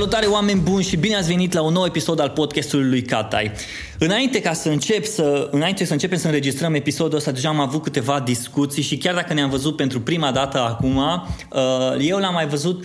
[0.00, 3.52] Salutare oameni buni și bine ați venit la un nou episod al podcastului lui Catai.
[3.98, 7.82] Înainte ca să încep să, înainte să începem să înregistrăm episodul ăsta, deja am avut
[7.82, 11.60] câteva discuții și chiar dacă ne-am văzut pentru prima dată acum, uh,
[11.98, 12.84] eu l-am mai văzut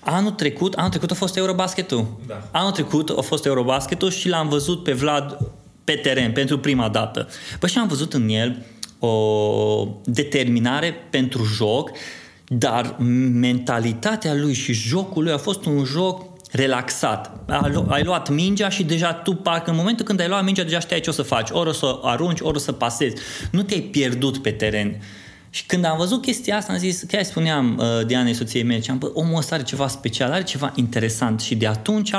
[0.00, 2.06] Anul trecut, anul trecut a fost Eurobasketul.
[2.26, 2.48] Da.
[2.52, 5.38] Anul trecut a fost Eurobasketul și l-am văzut pe Vlad
[5.84, 7.28] pe teren pentru prima dată.
[7.58, 8.66] Păi și am văzut în el
[8.98, 11.90] o determinare pentru joc,
[12.48, 12.96] dar
[13.32, 17.30] mentalitatea lui și jocul lui a fost un joc relaxat.
[17.88, 21.00] Ai luat mingea și deja tu parcă în momentul când ai luat mingea deja știai
[21.00, 21.50] ce o să faci.
[21.50, 23.22] Ori o să arunci, ori o să pasezi.
[23.50, 25.00] Nu te-ai pierdut pe teren.
[25.56, 28.98] Și când am văzut chestia asta, am zis, chiar spuneam uh, Dianei, soției mele, am
[28.98, 32.10] bă, omul ăsta are ceva special, are ceva interesant și de atunci,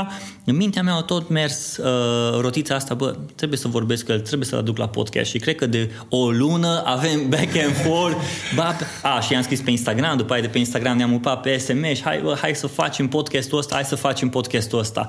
[0.44, 4.20] în mintea mea a tot mers uh, rotița asta, bă, trebuie să vorbesc cu el,
[4.20, 8.18] trebuie să-l aduc la podcast și cred că de o lună avem back and forth,
[8.56, 11.58] bă, a, și i-am scris pe Instagram, după aia de pe Instagram ne-am upat pe
[11.58, 15.08] SMS, hai, bă, hai să facem podcastul ăsta, hai să facem podcastul ăsta.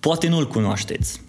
[0.00, 1.20] Poate nu-l cunoașteți.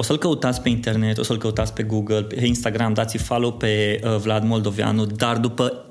[0.00, 4.00] O să-l căutați pe internet, o să-l căutați pe Google, pe Instagram, dați follow pe
[4.04, 5.84] uh, Vlad Moldoveanu, dar după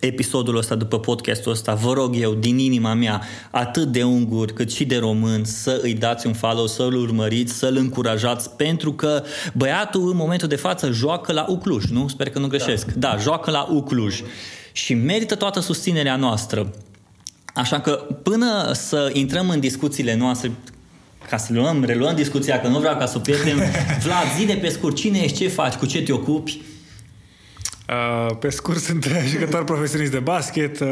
[0.00, 4.72] episodul ăsta, după podcastul ăsta, vă rog eu, din inima mea, atât de ungur cât
[4.72, 10.10] și de român, să îi dați un follow, să-l urmăriți, să-l încurajați, pentru că băiatul
[10.10, 12.08] în momentul de față joacă la Ucluj, nu?
[12.08, 12.86] Sper că nu greșesc.
[12.86, 14.22] Da, da joacă la Ucluj
[14.72, 16.70] și merită toată susținerea noastră.
[17.54, 20.50] Așa că până să intrăm în discuțiile noastre,
[21.28, 23.56] ca să luăm, reluăm discuția, că nu vreau ca să o pierdem.
[24.04, 26.60] Vlad, zi de pe scurt, cine ești, ce faci, cu ce te ocupi?
[27.88, 30.80] Uh, pe scurt, sunt jucător profesionist de basket.
[30.80, 30.88] Uh,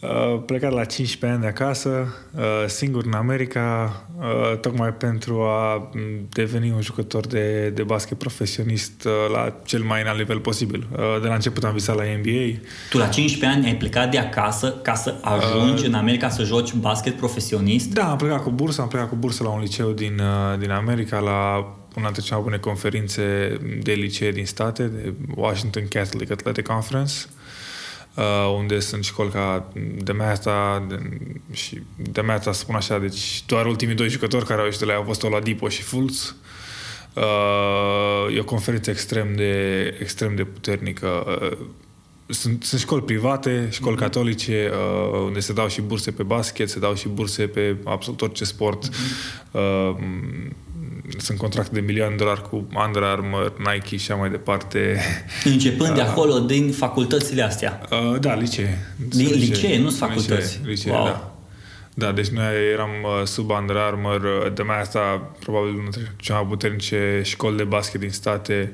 [0.00, 5.90] Uh, plecat la 15 ani de acasă, uh, singur în America, uh, tocmai pentru a
[6.28, 10.86] deveni un jucător de, de basket profesionist uh, la cel mai înalt nivel posibil.
[10.92, 12.58] Uh, de la început am visat la NBA.
[12.90, 16.42] Tu la 15 ani ai plecat de acasă ca să ajungi uh, în America să
[16.42, 17.92] joci basket profesionist?
[17.92, 20.70] Da, am plecat cu bursă, am plecat cu bursă la un liceu din, uh, din
[20.70, 21.56] America, la
[21.96, 27.14] una dintre cele mai bune conferințe de licee din state, de Washington Catholic Athletic Conference
[28.18, 30.98] uh, unde sunt școli ca de Meta de,
[31.52, 34.94] și de Meta, spun așa, deci doar ultimii doi jucători care au ieșit de la
[34.94, 36.36] au fost Oladipo și Fultz.
[37.14, 41.38] Uh, e o conferință extrem de, extrem de puternică.
[41.42, 41.58] Uh,
[42.26, 44.00] sunt, sunt școli private, școli mm-hmm.
[44.00, 48.22] catolice, uh, unde se dau și burse pe basket, se dau și burse pe absolut
[48.22, 48.88] orice sport.
[48.88, 49.50] Mm-hmm.
[49.50, 49.96] Uh,
[51.16, 55.00] sunt contracte de milioane de dolari cu Under Armour, Nike și așa mai departe.
[55.44, 57.80] Începând de acolo, din facultățile astea?
[57.90, 58.78] Uh, da, licee.
[59.08, 60.58] Din licee, licee nu sunt facultăți?
[60.58, 61.04] Licee, licee wow.
[61.04, 61.32] da.
[61.94, 66.12] Da, deci noi eram uh, sub Under Armour, uh, de mai asta probabil unul dintre
[66.16, 68.72] cele mai puternice școli de basket din state,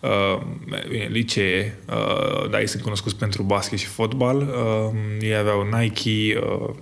[0.00, 0.40] uh,
[0.88, 4.36] bine, licee, uh, dar ei sunt cunoscuți pentru basket și fotbal.
[4.36, 6.74] Uh, ei aveau Nike, uh,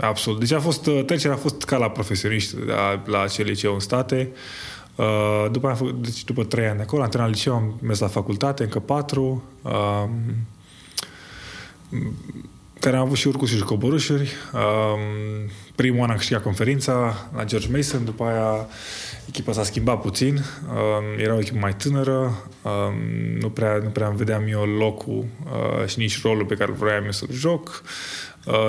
[0.00, 0.38] Absolut.
[0.38, 3.80] Deci a fost, uh, trecerea a fost ca la profesioniști la, la acel liceu în
[3.80, 4.30] state.
[4.94, 8.06] Uh, după, făcut, deci după trei ani de acolo, am terminat liceu, am mers la
[8.06, 9.42] facultate, încă patru.
[9.62, 10.04] Uh,
[12.80, 14.32] care am avut și urcuri și coborâșuri.
[14.52, 18.66] Um, primul an am câștigat conferința la George Mason, după aia
[19.28, 22.94] echipa s-a schimbat puțin, um, era o echipă mai tânără, um,
[23.40, 27.04] nu, prea, nu prea îmi vedeam eu locul uh, și nici rolul pe care vreau
[27.04, 27.66] eu să-l joc.
[27.66, 27.88] Uh,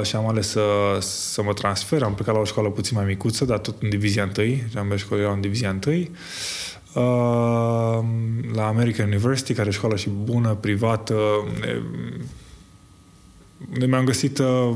[0.03, 0.61] și am ales să,
[0.99, 2.03] să mă transfer.
[2.03, 4.57] Am plecat la o școală puțin mai micuță, dar tot în divizia 1.
[4.75, 6.07] Ambele școli erau în divizia 1.
[6.93, 7.99] Uh,
[8.53, 11.15] la American University, care e școală și bună, privată,
[13.73, 14.71] unde mi-am găsit uh,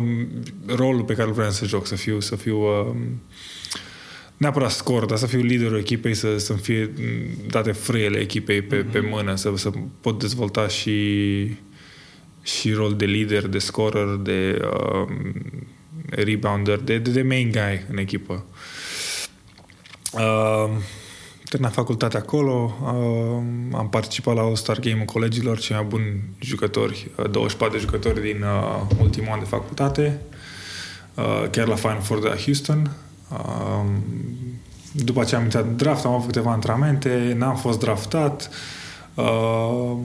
[0.66, 2.96] rolul pe care vreau să joc, să fiu, să fiu uh,
[4.38, 6.94] neapărat scor, dar să fiu liderul echipei, să, să fie
[7.48, 8.92] date frâiele echipei pe, mm-hmm.
[8.92, 9.72] pe mână, să, să
[10.02, 10.92] pot dezvolta și
[12.44, 15.08] și rol de lider, de scorer, de uh,
[16.10, 18.46] rebounder, de, de, de main guy în echipă.
[20.12, 20.70] Uh,
[21.50, 27.30] terminat facultatea acolo, uh, am participat la All-Star Game-ul colegilor, cei mai buni jucători, uh,
[27.30, 30.22] 24 de jucători din uh, ultimul an de facultate,
[31.14, 32.92] uh, chiar la Final Four de la Houston.
[33.32, 33.86] Uh,
[34.92, 38.50] după ce am intrat în draft, am avut câteva antrenamente, n-am fost draftat.
[39.14, 39.98] Uh,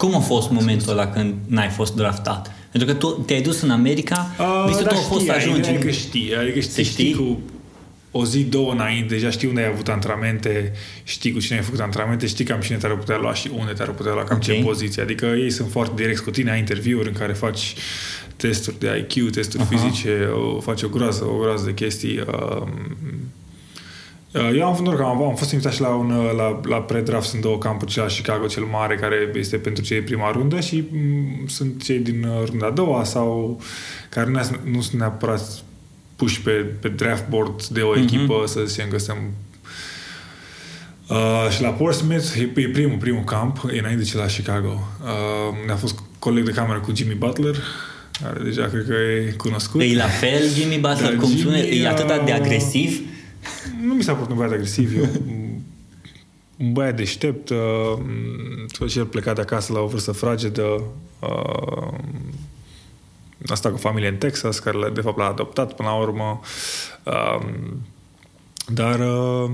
[0.00, 2.54] cum a fost momentul ăla când n-ai fost draftat?
[2.70, 5.68] Pentru că tu te-ai dus în America, uh, visul da, a fost să ajungi.
[5.68, 7.04] Adică știi, adică știi, știi?
[7.04, 7.38] știi cu
[8.10, 11.80] o zi, două înainte, deja știi unde ai avut antrenamente, știi cu cine ai făcut
[11.80, 14.56] antrenamente, știi cam cine te-ar putea lua și unde te-ar putea lua, cam okay.
[14.56, 15.02] ce poziție.
[15.02, 17.74] Adică ei sunt foarte direct cu tine, ai interviuri în care faci
[18.36, 19.68] testuri de IQ, testuri uh-huh.
[19.68, 22.18] fizice, o, faci o groază, o groază de chestii.
[22.18, 23.39] Uh, Uh,
[24.32, 27.28] eu am fost că am, am fost invitat și la, un, uh, la, la pre-draft,
[27.28, 30.90] sunt două campuri, la Chicago cel mare, care este pentru cei prima rundă și m-
[30.90, 33.60] mm, sunt cei din uh, runda a doua sau
[34.08, 34.40] care nu,
[34.70, 35.62] nu sunt neapărat
[36.16, 38.52] puși pe, pe draft board de o echipă, mm-hmm.
[38.52, 39.22] să zicem că suntem
[41.10, 44.88] Uh, și la Portsmouth e, e primul, primul camp, e înainte de ce la Chicago.
[45.02, 47.56] Uh, ne-a fost coleg de cameră cu Jimmy Butler,
[48.22, 49.80] care deja cred că e cunoscut.
[49.80, 51.58] E la fel Jimmy Butler, cum Jimmy, spune?
[51.58, 53.00] E atât de agresiv?
[53.90, 55.08] Nu mi s-a părut un băiat agresiv, eu
[56.56, 60.82] un băiat deștept, uh, și el plecat de acasă la o vârstă fragedă,
[61.18, 61.98] uh,
[63.46, 66.40] asta cu familie în Texas, care de fapt l-a adoptat până la urmă,
[67.04, 67.46] uh,
[68.66, 69.50] dar uh,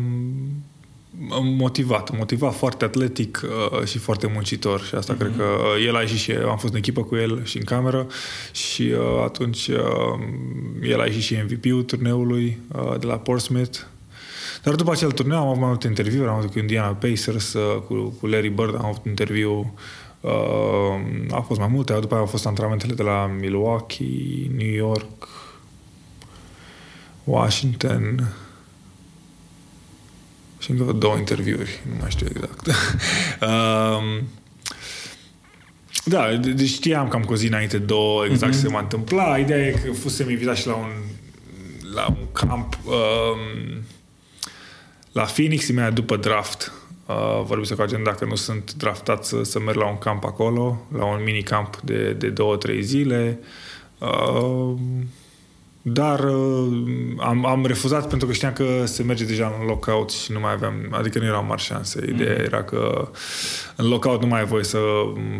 [1.42, 5.18] motivat, motivat, foarte atletic uh, și foarte muncitor și asta mm-hmm.
[5.18, 7.64] cred că uh, el a ieșit și am fost în echipă cu el și în
[7.64, 8.06] cameră
[8.52, 10.18] și uh, atunci uh,
[10.82, 13.78] el a ieșit și MVP-ul turneului uh, de la Portsmouth
[14.66, 17.82] dar după acel turneu am avut mai multe interviuri, am avut cu Indiana Pacers, uh,
[17.82, 19.74] cu, cu Larry Bird, am avut interviu
[20.20, 20.30] uh,
[21.30, 25.28] au fost mai multe, după aia au fost antrenamentele de la Milwaukee, New York,
[27.24, 28.34] Washington,
[30.58, 32.66] și încă două interviuri, nu mai știu exact.
[33.50, 34.28] um,
[36.04, 38.56] da, deci știam cam cu o zi înainte două exact mm-hmm.
[38.56, 39.38] ce se va întâmpla.
[39.38, 40.90] Ideea e că fusem invitat și la un,
[41.94, 43.84] la un camp um,
[45.16, 46.72] la Phoenix, imediat după draft.
[47.06, 50.86] Uh, vorbim cu agent dacă nu sunt draftat să, să merg la un camp acolo,
[50.96, 53.38] la un mini camp de, de două, trei zile.
[53.98, 54.74] Uh,
[55.82, 56.68] dar uh,
[57.18, 60.52] am, am refuzat pentru că știam că se merge deja în lockout și nu mai
[60.52, 62.04] aveam, adică nu erau mari șanse.
[62.08, 62.44] Ideea mm.
[62.44, 63.10] era că
[63.76, 64.78] în lockout nu mai ai voie să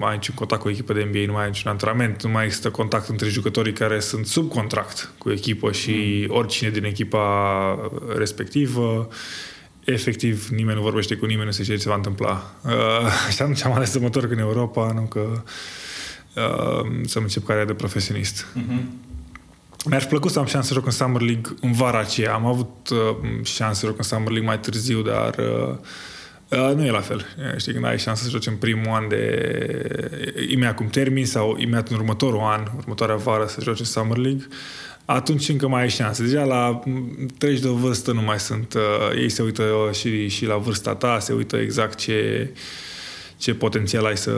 [0.01, 2.45] ai niciun contact cu o echipă de NBA, nu mai ai niciun antrenament, nu mai
[2.45, 6.37] există contact între jucătorii care sunt sub contract cu echipă și mm.
[6.37, 9.09] oricine din echipa respectivă
[9.87, 12.55] efectiv nimeni nu vorbește cu nimeni, nu se știe ce se va întâmpla.
[12.65, 12.73] Uh,
[13.35, 15.43] și atunci am ales să mă întorc în Europa, nu că
[16.35, 18.47] uh, să încep cariera de profesionist.
[18.47, 19.07] Mm-hmm.
[19.89, 22.35] Mi-aș plăcut să am șanse să joc în Summer League în vara aceea.
[22.35, 25.77] Am avut uh, șanse să joc în Summer League mai târziu, dar uh,
[26.49, 27.27] uh, nu e la fel.
[27.57, 31.89] Știi, când ai șanse să joci în primul an de imediat cum termin sau imediat
[31.89, 34.47] în următorul an, următoarea vară să joci în Summer League,
[35.07, 36.23] atunci încă mai ai șanse.
[36.23, 36.81] Deja la
[37.39, 38.75] 30 de vârstă nu mai sunt.
[38.75, 42.59] Uh, ei se uită și, și la vârsta ta, se uită exact ce uh,
[43.39, 44.33] ce potențial ai să,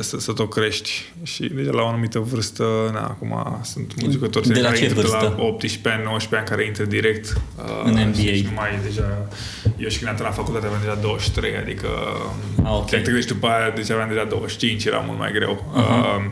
[0.00, 1.12] să, să tot crești.
[1.22, 4.94] Și deja la o anumită vârstă, na, acum sunt mulți jucători de la care ce
[4.94, 5.34] vârstă?
[5.36, 7.40] la 18 ani, 19 ani care intră direct
[7.84, 8.32] în uh, NBA.
[8.34, 9.28] Și nu mai deja,
[9.76, 11.88] eu și când am la facultate aveam deja 23, adică
[12.62, 12.98] ah, okay.
[12.98, 15.54] te gândești după aia, deci aveam deja 25, era mult mai greu.
[15.54, 16.16] Uh-huh.
[16.16, 16.24] Uh,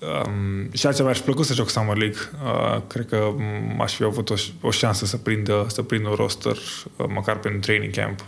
[0.00, 2.18] Um, și altceva mi-aș plăcut să joc Summer League.
[2.44, 3.34] Uh, cred că
[3.78, 6.56] aș fi avut o, o șansă să prind, să prind un roster,
[6.96, 8.24] uh, măcar pentru training camp.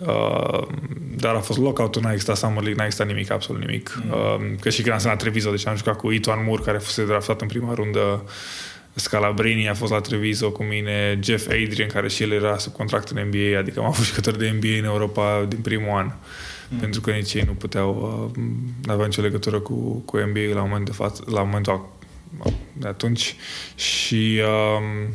[0.00, 0.66] Uh,
[1.16, 4.00] dar a fost lockout n-a existat Summer League, n-a existat nimic, absolut nimic.
[4.04, 4.10] Mm.
[4.10, 7.06] Uh, că și când am la Treviso, deci am jucat cu Itoan Moore, care fusese
[7.06, 8.24] draftat în prima rundă,
[8.94, 13.08] Scalabrini a fost la Treviso cu mine, Jeff Adrian, care și el era sub contract
[13.08, 16.12] în NBA, adică am avut jucători de NBA în Europa din primul an.
[16.68, 16.78] Mm.
[16.78, 18.42] Pentru că nici ei nu puteau, uh,
[18.82, 19.74] nu aveau nicio legătură cu,
[20.04, 21.88] cu NBA la, moment de față, la momentul
[22.72, 23.36] de atunci.
[23.74, 25.08] Și uh,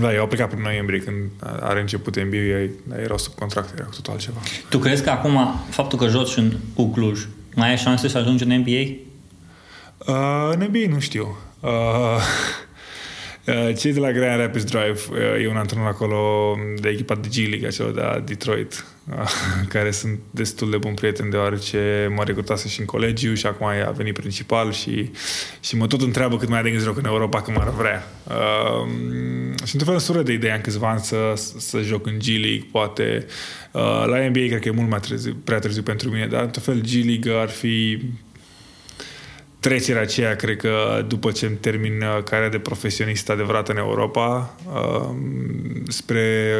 [0.00, 3.84] da, eu au plecat prin noiembrie când are început NBA, dar erau sub contract, era
[3.84, 4.38] cu totul altceva.
[4.68, 8.56] Tu crezi că acum, faptul că joci în Ucluj, mai ai șanse să ajungi în
[8.56, 8.80] NBA?
[10.12, 11.36] Uh, în NBA nu știu.
[11.60, 12.22] Uh, uh,
[13.76, 17.48] cei de la Grand Rapids Drive, uh, e un antrenor acolo de echipa de G
[17.48, 18.84] League, acelor de Detroit,
[19.74, 23.90] care sunt destul de bun prieteni deoarece mă recrutase și în colegiu și acum a
[23.90, 25.10] venit principal și,
[25.60, 28.06] și mă tot întreabă cât mai adânc joc în Europa când m-ar vrea.
[28.28, 28.88] Uh,
[29.64, 33.26] și într-un fel sură de ideea în câțiva ani să, să joc în G-League, poate.
[33.72, 36.62] Uh, la NBA cred că e mult mai târziu, prea târziu pentru mine, dar într-un
[36.62, 38.00] fel G-League ar fi
[39.60, 44.56] trecerea aceea, cred că după ce îmi termin uh, cariera de profesionist adevărat în Europa,
[44.66, 45.14] uh,
[45.88, 46.54] spre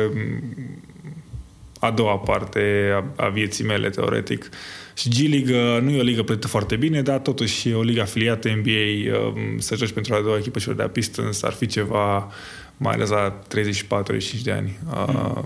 [1.81, 4.49] a doua parte a, a vieții mele, teoretic.
[4.95, 8.49] Și G-League nu e o ligă plătită foarte bine, dar totuși e o ligă afiliată
[8.49, 12.33] NBA, um, să joci pentru a doua echipă și de a Pistons ar fi ceva
[12.77, 14.79] mai ales la 34-35 de ani.
[14.85, 15.45] Mm.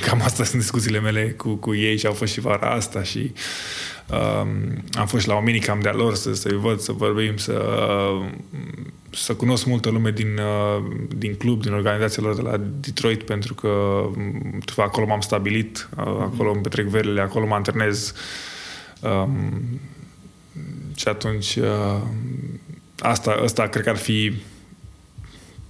[0.00, 3.32] Cam asta sunt discuțiile mele cu, cu ei și au fost și vara asta și
[4.12, 7.62] um, am fost și la o minicam de-a lor să, să-i văd, să vorbim, să,
[9.10, 10.84] să cunosc multă lume din, uh,
[11.16, 16.04] din club, din organizația lor de la Detroit, pentru că um, acolo m-am stabilit, uh,
[16.04, 18.14] acolo îmi petrec verile, acolo mă antrenez.
[19.00, 19.80] Um,
[20.94, 22.00] și atunci uh,
[22.98, 24.32] asta, asta cred că ar fi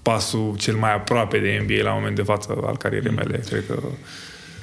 [0.03, 3.17] pasul cel mai aproape de NBA la moment de față al carierei mm.
[3.17, 3.43] mele.
[3.49, 3.79] Cred că...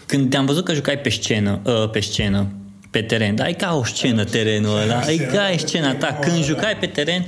[0.06, 2.48] Când te-am văzut că jucai pe scenă, uh, pe scenă,
[2.90, 6.18] pe teren, dar e ca o scenă terenul ăla, e ca scena ta.
[6.22, 7.26] Când jucai pe teren,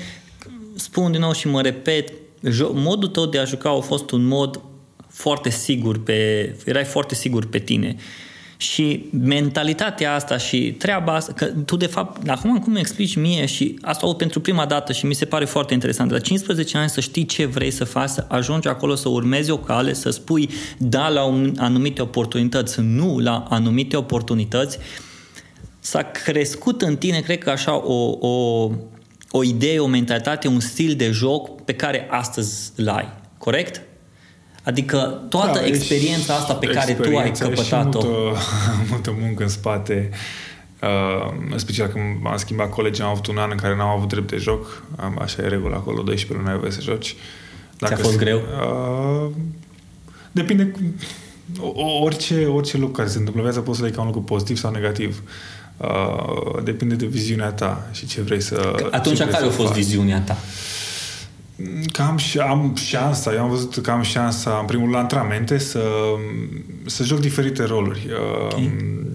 [0.76, 2.14] spun din nou și mă repet,
[2.74, 4.62] modul tău de a juca a fost un mod
[5.08, 7.96] foarte sigur pe, erai foarte sigur pe tine.
[8.58, 13.46] Și mentalitatea asta și treaba asta, că tu de fapt, acum cum îmi explici mie
[13.46, 16.90] și asta o pentru prima dată și mi se pare foarte interesant, la 15 ani
[16.90, 20.50] să știi ce vrei să faci, să ajungi acolo să urmezi o cale, să spui
[20.78, 24.78] da la un, anumite oportunități, nu la anumite oportunități,
[25.82, 28.70] s-a crescut în tine, cred că așa, o, o,
[29.32, 33.10] o idee, o mentalitate, un stil de joc pe care astăzi îl ai.
[33.38, 33.82] Corect?
[34.64, 38.00] Adică toată da, experiența asta pe care tu ai căpătat-o.
[38.00, 38.40] Și multă,
[38.90, 40.10] multă muncă în spate.
[40.82, 44.08] Uh, în special când am schimbat colegi, am avut un an în care n-am avut
[44.08, 44.84] drept de joc.
[44.96, 47.16] Am, așa e regula acolo, 12 luni ai voie să joci.
[47.78, 48.38] Dacă Ți-a fost greu?
[48.38, 49.32] Uh,
[50.32, 50.76] depinde
[52.02, 54.58] orice, orice lucru care se întâmplă în viață poți să le ca un lucru pozitiv
[54.58, 55.22] sau negativ.
[55.26, 55.30] Uh,
[56.64, 59.78] depinde de viziunea ta și ce vrei să Că Atunci care a fost faci.
[59.78, 60.38] viziunea ta?
[61.92, 62.20] Că am,
[62.50, 65.84] am șansa, eu am văzut că am șansa, în primul la antrenamente, să,
[66.86, 68.08] să joc diferite roluri.
[68.46, 68.64] Okay.
[68.64, 69.12] Uh,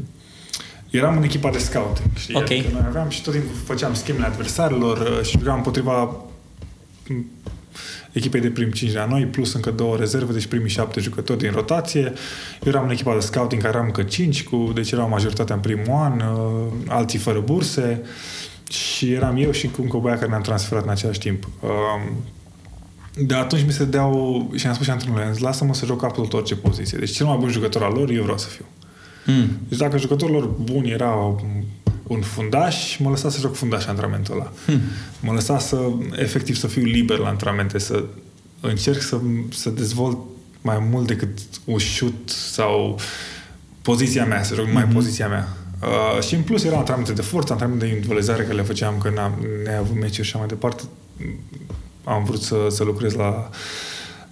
[0.91, 2.35] eram în echipa de scout, știi?
[2.35, 2.67] Okay.
[2.69, 6.17] Că noi aveam și tot timpul făceam schemele adversarilor uh, și jucam împotriva
[8.13, 11.39] echipei de prim 5 de la noi, plus încă două rezerve, deci primii șapte jucători
[11.39, 12.03] din rotație.
[12.63, 15.61] Eu eram în echipa de scouting care eram încă 5, cu, deci erau majoritatea în
[15.61, 18.03] primul an, uh, alții fără burse
[18.71, 21.49] și eram eu și cu încă o băiat care ne-am transferat în același timp.
[21.61, 22.13] Uh,
[23.19, 26.57] de atunci mi se deau și am spus și antrenorului, lasă-mă să joc absolut orice
[26.57, 26.99] poziție.
[26.99, 28.65] Deci cel mai bun jucător al lor, eu vreau să fiu.
[29.27, 29.49] Mm.
[29.69, 31.37] Deci dacă jucătorul lor bun era
[32.07, 34.53] un fundaș, mă lăsa să joc fundaș antrenamentul ăla.
[34.67, 34.81] Hmm.
[35.21, 35.79] Mă lăsa să,
[36.13, 38.05] efectiv, să fiu liber la antrenamente, să
[38.61, 39.21] încerc să,
[39.51, 40.19] să dezvolt
[40.61, 42.99] mai mult decât un shoot sau
[43.83, 44.73] poziția mea, să joc mm-hmm.
[44.73, 44.93] mai hmm.
[44.93, 45.49] poziția mea.
[45.83, 49.19] Uh, și în plus erau antrenamente de forță, antrenamente de individualizare care le făceam când
[49.19, 50.83] am neavut meciuri și așa mai departe.
[52.05, 53.51] Am vrut să, să lucrez la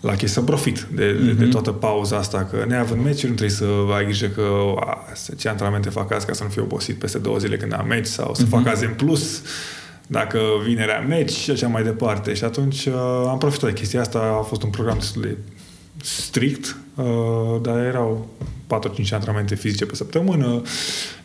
[0.05, 1.25] la chestia să profit de, mm-hmm.
[1.25, 1.51] de, de mhm.
[1.51, 4.99] toată pauza asta, că neavând meciuri nu trebuie să ai grijă că a,
[5.37, 8.07] ce antrenamente fac azi ca să nu fiu obosit peste două zile când am meci
[8.07, 8.49] sau să mm-hmm.
[8.49, 9.43] fac azi în plus
[10.07, 12.35] dacă vinerea meci și așa mai departe.
[12.35, 12.95] Și atunci uh,
[13.29, 14.37] am profitat de chestia asta.
[14.39, 15.37] A fost un program destul de
[16.03, 17.05] strict, uh,
[17.63, 18.29] dar erau
[18.67, 20.63] 4-5 antrenamente fizice pe săptămână,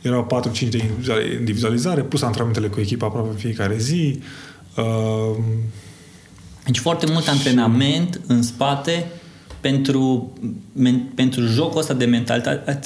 [0.02, 0.84] erau 4-5 de
[1.38, 4.22] individualizare, plus antrenamentele cu echipa aproape în fiecare zi.
[4.78, 5.38] Uh,
[6.72, 9.06] deci foarte mult antrenament în spate
[9.60, 10.34] pentru,
[10.74, 12.80] men, pentru jocul ăsta de mentalitate.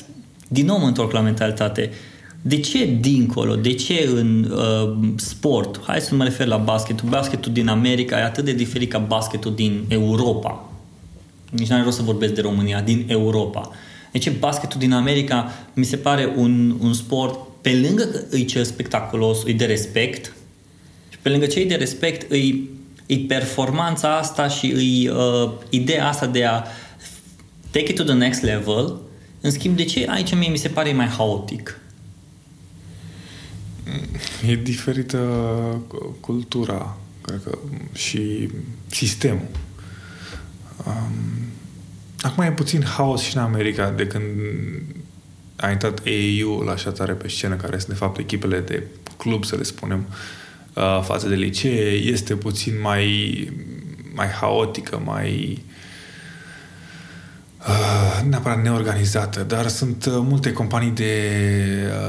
[0.47, 1.89] Din nou mă întorc la mentalitate.
[2.41, 3.55] De ce dincolo?
[3.55, 5.81] De ce în uh, sport?
[5.85, 7.09] Hai să mă refer la basketul.
[7.09, 10.69] Basketul din America e atât de diferit ca basketul din Europa.
[11.49, 13.71] Nici nu are rost să vorbesc de România, din Europa.
[14.11, 18.63] Deci basketul din America mi se pare un, un sport, pe lângă că îi cel
[18.63, 20.35] spectaculos, îi de respect,
[21.09, 22.69] și pe lângă cei de respect îi
[23.05, 24.67] e performanța asta și
[25.05, 26.63] e uh, ideea asta de a
[27.71, 28.99] take it to the next level.
[29.41, 31.79] În schimb, de ce aici mie mi se pare mai haotic?
[34.47, 35.17] E diferită
[36.19, 37.57] cultura, cred că,
[37.93, 38.49] și
[38.87, 39.47] sistemul.
[40.85, 41.13] Um,
[42.21, 44.23] acum e puțin haos și în America de când
[45.55, 48.83] a intrat AAU la așa tare pe scenă, care sunt de fapt echipele de
[49.17, 50.15] club, să le spunem, uh,
[50.73, 53.49] Uh, față de licee este puțin mai,
[54.13, 55.63] mai haotică, mai
[57.67, 61.31] uh, neapărat neorganizată, dar sunt uh, multe companii de,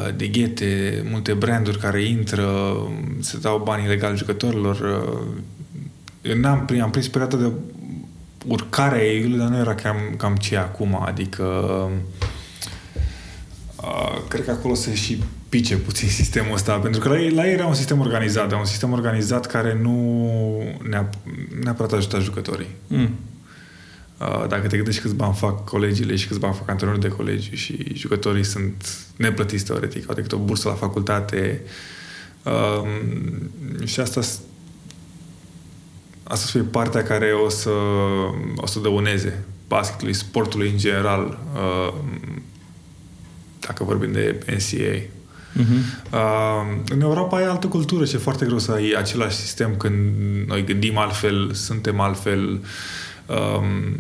[0.07, 2.77] uh, de ghete, multe branduri care intră,
[3.21, 4.81] se dau bani ilegal jucătorilor.
[6.25, 7.53] Uh, am am prins perioada de
[8.47, 11.45] urcare a ei, dar nu era cam, cam ce acum, adică
[13.77, 15.23] uh, cred că acolo se și
[15.55, 18.65] pice puțin sistemul ăsta, pentru că la ei, la ei era un sistem organizat, un
[18.65, 19.97] sistem organizat care nu
[20.89, 21.11] ne-a,
[21.63, 22.69] neapărat ajutat jucătorii.
[22.87, 23.11] Mm.
[24.19, 27.51] Uh, dacă te gândești câți bani fac colegiile și câți bani fac antrenorii de colegi
[27.55, 31.63] și jucătorii sunt neplătiți teoretic, au decât o bursă la facultate
[32.43, 32.89] uh,
[33.85, 34.21] și asta
[36.23, 37.71] asta să fie partea care o să,
[38.57, 41.95] o să dăuneze basketului, sportului în general, uh,
[43.61, 45.23] dacă vorbim de NCAA.
[45.59, 46.13] Uh-huh.
[46.13, 50.15] Uh, în Europa e altă cultură și e foarte greu să ai același sistem când
[50.47, 52.61] noi gândim altfel, suntem altfel,
[53.27, 53.97] um,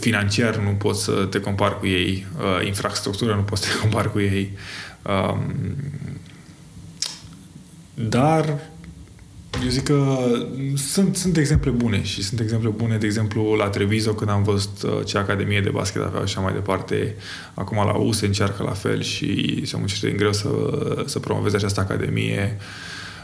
[0.00, 4.12] financiar nu poți să te compari cu ei, uh, infrastructură nu poți să te compari
[4.12, 4.50] cu ei.
[5.02, 5.54] Um,
[7.94, 8.58] dar
[9.62, 10.28] eu zic că
[10.76, 14.82] sunt, sunt exemple bune și sunt exemple bune, de exemplu, la Treviso, când am văzut
[14.82, 17.14] uh, ce academie de basket avea și așa mai departe.
[17.54, 20.48] Acum la U se încearcă la fel și se muncește din greu să,
[21.06, 22.56] să promoveze această academie.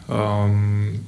[0.06, 1.00] Um,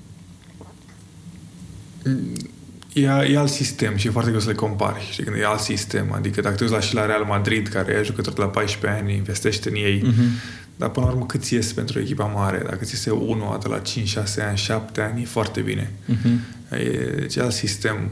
[2.92, 5.09] E, e alt sistem și e foarte greu să le compari.
[5.11, 6.12] Știi, când e alt sistem.
[6.12, 9.00] Adică dacă te uiți la și la Real Madrid, care e jucător de la 14
[9.00, 10.64] ani, investește în ei, uh-huh.
[10.76, 12.62] Dar până la urmă cât ies pentru echipa mare?
[12.64, 15.92] Dacă ți este unul de la 5, 6 ani, 7 ani, e foarte bine.
[16.09, 16.78] Uh-huh.
[16.78, 18.11] E, deci e alt sistem.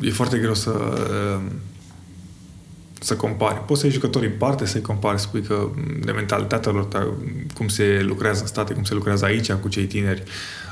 [0.00, 0.72] E foarte greu să
[3.04, 3.64] să compari.
[3.64, 5.68] Poți să iei jucători în parte, să-i compari, spui că
[6.04, 7.16] de mentalitatea lor,
[7.54, 10.22] cum se lucrează în state, cum se lucrează aici cu cei tineri,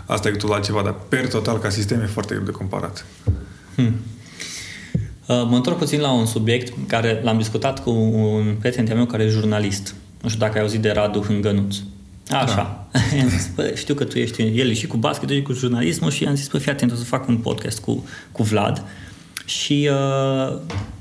[0.07, 3.07] asta e cu totul altceva, dar per total, ca sistem, e foarte greu de comparat.
[3.75, 3.95] Hmm.
[5.27, 9.23] Uh, mă întorc puțin la un subiect care l-am discutat cu un prieten meu care
[9.23, 9.95] e jurnalist.
[10.23, 11.77] Nu știu dacă ai auzit de Radu Hângănuț.
[12.31, 12.87] Așa.
[12.93, 13.01] Da.
[13.23, 16.25] am zis, bă, știu că tu ești, el și cu basket, și cu jurnalismul și
[16.25, 18.85] am zis, bă, fii atent, o să fac un podcast cu, cu Vlad
[19.45, 20.59] și uh,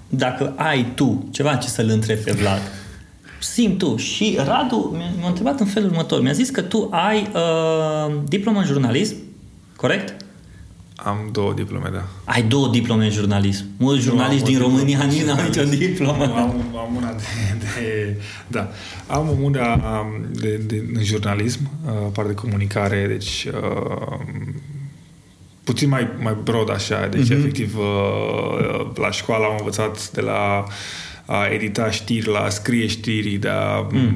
[0.09, 2.61] dacă ai tu ceva ce să-l întrebi pe Vlad,
[3.39, 3.95] simt tu.
[3.95, 6.21] Și Radu m-a întrebat în felul următor.
[6.21, 9.15] Mi-a zis că tu ai uh, diplomă în jurnalism,
[9.75, 10.20] corect?
[11.03, 12.07] Am două diplome, da.
[12.23, 13.65] Ai două diplome în jurnalism.
[13.77, 16.23] Mulți jurnaliști din România nici n-au nicio diplomă.
[16.23, 17.23] Am, am una de,
[17.59, 18.15] de...
[18.47, 18.69] Da.
[19.07, 24.19] Am una de, de, în jurnalism, uh, parte de comunicare, deci uh,
[25.63, 27.37] puțin mai, mai broad așa, deci uh-huh.
[27.37, 30.65] efectiv uh, la școală am învățat de la
[31.25, 34.15] a edita știri, la a scrie știri, de a mm.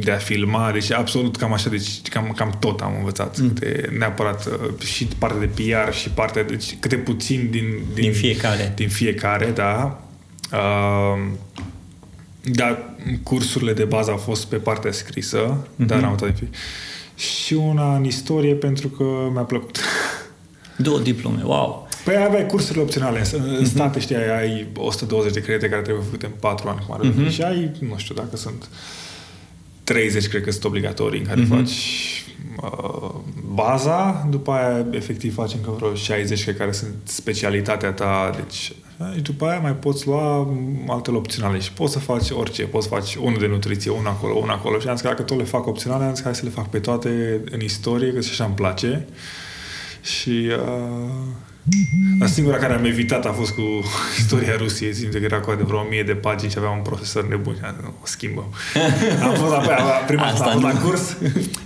[0.00, 3.38] De a filma, deci absolut cam așa, deci cam, cam tot am învățat.
[3.38, 3.48] Mm.
[3.48, 7.64] Câte, neapărat uh, și partea de PR și partea, deci câte puțin din,
[7.94, 8.72] din, din fiecare.
[8.76, 10.02] Din fiecare, da.
[10.52, 11.28] Uh,
[12.42, 15.86] dar cursurile de bază au fost pe partea scrisă, mm-hmm.
[15.86, 16.32] dar am tot
[17.14, 19.78] și una în istorie pentru că mi-a plăcut.
[20.76, 21.88] Două diplome, wow!
[22.04, 23.22] Păi aveai cursurile opționale.
[23.32, 23.68] În uh-huh.
[23.68, 27.30] state, știi, ai 120 de credite care trebuie făcute în 4 ani, cum ar uh-huh.
[27.30, 28.68] Și ai, nu știu, dacă sunt
[29.88, 31.48] 30, cred că sunt obligatorii, în care uh-huh.
[31.48, 31.76] faci
[32.62, 33.14] uh,
[33.54, 38.72] baza, după aia efectiv faci încă vreo 60 care sunt specialitatea ta, deci
[39.14, 40.48] și după aia mai poți lua
[40.88, 42.62] altele opționale și poți să faci orice.
[42.62, 44.78] Poți să faci unul de nutriție, unul acolo, unul acolo.
[44.78, 46.50] Și am zis că dacă tot le fac opționale, am zis că hai să le
[46.50, 49.06] fac pe toate în istorie, că și așa îmi place.
[50.02, 51.10] Și uh,
[52.26, 53.62] singura care am evitat a fost cu
[54.18, 54.94] istoria Rusiei.
[54.94, 57.60] Simt că era cu de vreo 1000 de pagini și aveam un profesor nebun și
[57.64, 58.54] am zis, o schimbăm.
[59.22, 59.74] am fost apoi,
[60.06, 61.16] prima dată am fost la curs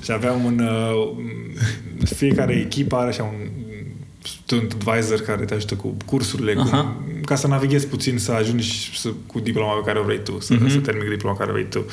[0.04, 0.58] și aveam un...
[0.58, 1.30] Uh,
[2.04, 3.61] fiecare echipă are așa un
[4.22, 9.08] student advisor care te ajută cu cursurile, cu, ca să navighezi puțin, să ajungi să,
[9.26, 10.70] cu diploma pe care o vrei tu, să, uh-huh.
[10.70, 11.86] să termini diploma pe care o vrei tu.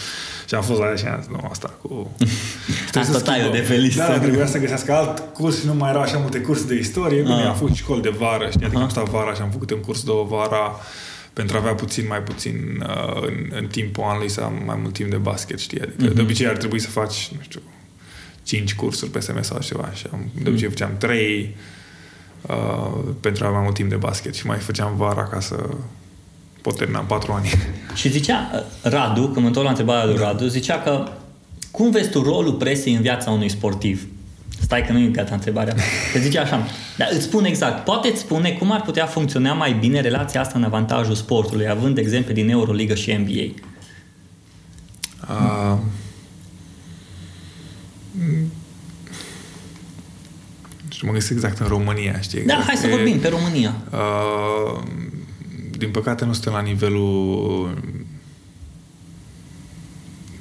[0.47, 2.15] Și am fost la și am zis, nu, asta cu...
[2.99, 3.95] asta taiul de feliz.
[3.95, 7.21] Da, trebuia să găsească alt curs și nu mai erau așa multe cursuri de istorie.
[7.21, 7.47] Bine, uh.
[7.47, 10.03] am făcut școli de vară, știi, adică am stat vara și am făcut un curs
[10.03, 10.79] două vara
[11.33, 14.93] pentru a avea puțin mai puțin uh, în, în timpul anului să am mai mult
[14.93, 15.81] timp de basket, știi?
[15.81, 16.15] Adică uh-huh.
[16.15, 17.61] de obicei ar trebui să faci, nu știu,
[18.43, 21.55] cinci cursuri pe semestru sau ceva și am, de obicei făceam trei,
[22.41, 25.55] uh, pentru a avea mai mult timp de basket și mai făceam vara ca să
[26.61, 27.49] pot termina în patru ani.
[27.99, 30.21] Și zicea uh, Radu, când mă întorc la întrebarea lui da.
[30.21, 31.07] Radu, zicea că
[31.71, 34.07] cum vezi tu rolul presei în viața unui sportiv?
[34.61, 35.75] Stai că nu e gata întrebarea.
[36.13, 39.73] Că zice așa, dar îți spun exact, poate îți spune cum ar putea funcționa mai
[39.73, 43.67] bine relația asta în avantajul sportului, având exemple din Euroliga și NBA?
[45.29, 45.77] Uh,
[50.99, 52.41] și mă gândesc exact în România, știi?
[52.41, 53.75] Da, hai să vorbim pe România.
[53.91, 54.81] Uh,
[55.77, 57.77] din păcate nu suntem la nivelul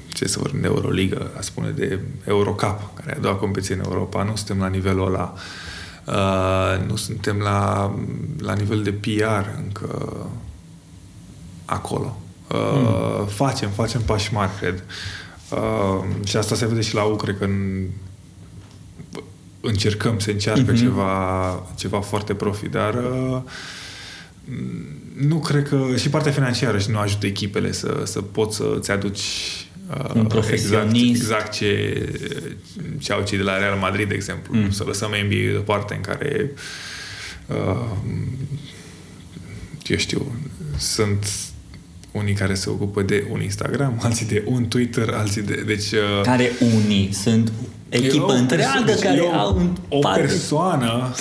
[0.08, 3.80] ce să vorbim de Euroliga, a spune de Eurocup, care e a doua competiție în
[3.84, 5.34] Europa, nu suntem la nivelul ăla.
[6.06, 7.94] Uh, nu suntem la,
[8.38, 10.16] la nivel de PR încă
[11.64, 12.18] acolo.
[12.52, 13.26] Uh, mm.
[13.26, 14.84] Facem, facem pași mari, cred.
[15.50, 17.86] Uh, și asta se vede și la Ucre, că în
[19.60, 20.78] încercăm, să încearcă uh-huh.
[20.78, 23.42] ceva, ceva foarte profi, dar uh,
[25.16, 29.20] nu cred că și partea financiară și nu ajută echipele să, să poți să-ți aduci
[29.96, 31.22] uh, un profesionist.
[31.22, 32.08] Exact, exact ce,
[32.98, 34.54] ce au cei de la Real Madrid, de exemplu.
[34.54, 34.70] Mm.
[34.70, 36.50] Să lăsăm NBA deoparte în care
[37.46, 37.96] uh,
[39.86, 40.32] eu știu,
[40.78, 41.26] sunt
[42.10, 45.62] unii care se ocupă de un Instagram, alții de un Twitter, alții de...
[45.66, 47.12] Deci, uh, care unii?
[47.12, 47.52] Sunt
[47.88, 50.20] echipă întreagă care au un O parte...
[50.20, 51.14] persoană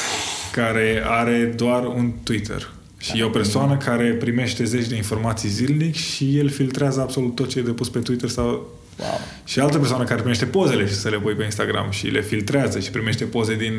[0.51, 2.69] care are doar un Twitter.
[2.97, 7.49] Și e o persoană care primește zeci de informații zilnic și el filtrează absolut tot
[7.49, 9.19] ce e depus pe Twitter sau Wow.
[9.43, 12.79] Și altă persoană care primește pozele și să le pui pe Instagram și le filtrează
[12.79, 13.73] și primește poze din,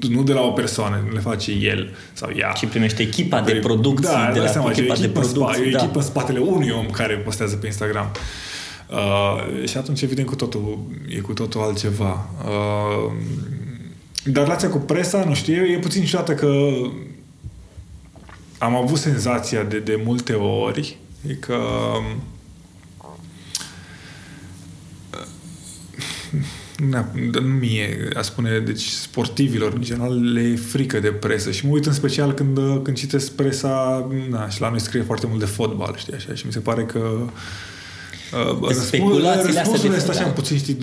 [0.00, 2.52] nu, nu de la o persoană, nu le face el sau ea.
[2.56, 4.08] Și primește echipa de producție.
[4.12, 5.54] Da, de la seama, echipa de producție.
[5.54, 5.68] Spa, da.
[5.68, 8.10] E o echipă în spatele unui om care postează pe Instagram.
[8.90, 12.30] Uh, și atunci, evident, cu totul, e cu totul altceva.
[12.44, 13.12] Uh,
[14.24, 16.72] Dar relația cu presa, nu știu, e puțin ciudată că
[18.58, 20.96] am avut senzația de, de multe ori
[21.40, 21.58] că
[27.40, 31.72] nu mie, a spune, deci sportivilor, în general, le e frică de presă și mă
[31.72, 35.46] uit în special când, când citesc presa, na, și la noi scrie foarte mult de
[35.46, 37.30] fotbal, știi, așa, și mi se pare că uh,
[38.70, 40.76] speculațiile răspunsurile astea așa puțin, știi,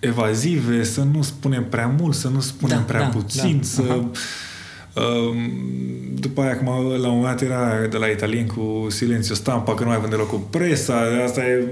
[0.00, 3.62] evazive, să nu spunem prea mult, să nu spunem da, prea da, puțin, da.
[3.62, 4.02] să...
[4.94, 5.36] Uh,
[6.14, 6.66] după aia, acum,
[7.00, 10.10] la un moment dat era de la italien cu Silențio Stampa, că nu mai avem
[10.10, 11.64] deloc cu presa, asta e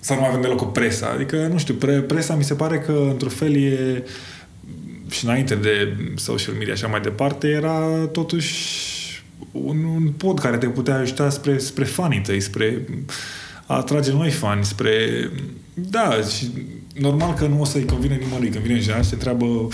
[0.00, 1.10] să nu mai avem deloc cu presa.
[1.14, 4.04] Adică, nu știu, pre, presa mi se pare că, într-un fel, e
[5.10, 8.88] și înainte de social media și așa mai departe, era totuși
[9.50, 12.86] un, un pod care te putea ajuta spre, spre fanii tăi, spre
[13.68, 14.92] a atrage noi fani, spre...
[15.74, 16.50] Da, și
[16.94, 18.48] normal că nu o să-i convine nimănui.
[18.48, 19.68] Când vine în general și te întreabă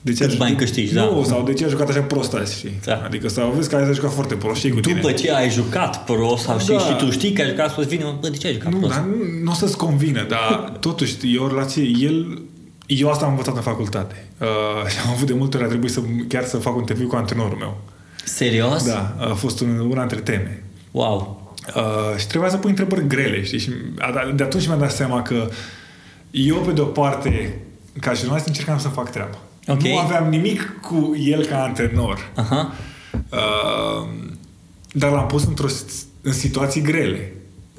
[0.00, 1.04] de ce Câți bani câștigi, da.
[1.04, 2.80] Nu, sau de ce ai jucat așa prost azi, știi?
[2.84, 3.02] Da.
[3.04, 5.00] Adică sau vezi că ai jucat foarte prost, știi cu tine.
[5.00, 6.62] După ce ai jucat prost sau da.
[6.62, 8.78] și, și tu știi că ai jucat prost, vine, bă, de ce ai jucat nu,
[8.78, 8.94] prost?
[8.94, 12.42] Dar nu, nu o să-ți convine, dar totuși e o relație, el
[12.86, 14.26] eu asta am învățat în facultate.
[14.40, 17.06] Uh, și am avut de multe ori a trebuit să chiar să fac un interviu
[17.06, 17.80] cu antrenorul meu.
[18.24, 18.86] Serios?
[18.86, 20.64] Da, a fost un, una dintre teme.
[20.90, 21.41] Wow.
[21.76, 23.58] Uh, și trebuia să pui întrebări grele, știi?
[23.58, 23.70] Și
[24.34, 25.48] de atunci mi-am dat seama că
[26.30, 27.58] eu, pe de-o parte,
[28.00, 29.38] ca jurnalist, încercam să fac treaba.
[29.66, 29.90] Okay.
[29.90, 32.30] Nu aveam nimic cu el ca antrenor.
[32.34, 32.74] Aha.
[33.12, 34.08] Uh,
[34.92, 35.66] dar l-am pus într-o,
[36.22, 37.32] în situații grele.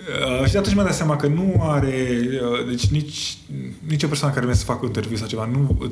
[0.08, 3.38] Uh, și de atunci mi-am dat seama că nu are, uh, deci nici,
[3.88, 5.92] nici o persoană care vine să facă un interviu sau ceva, nu,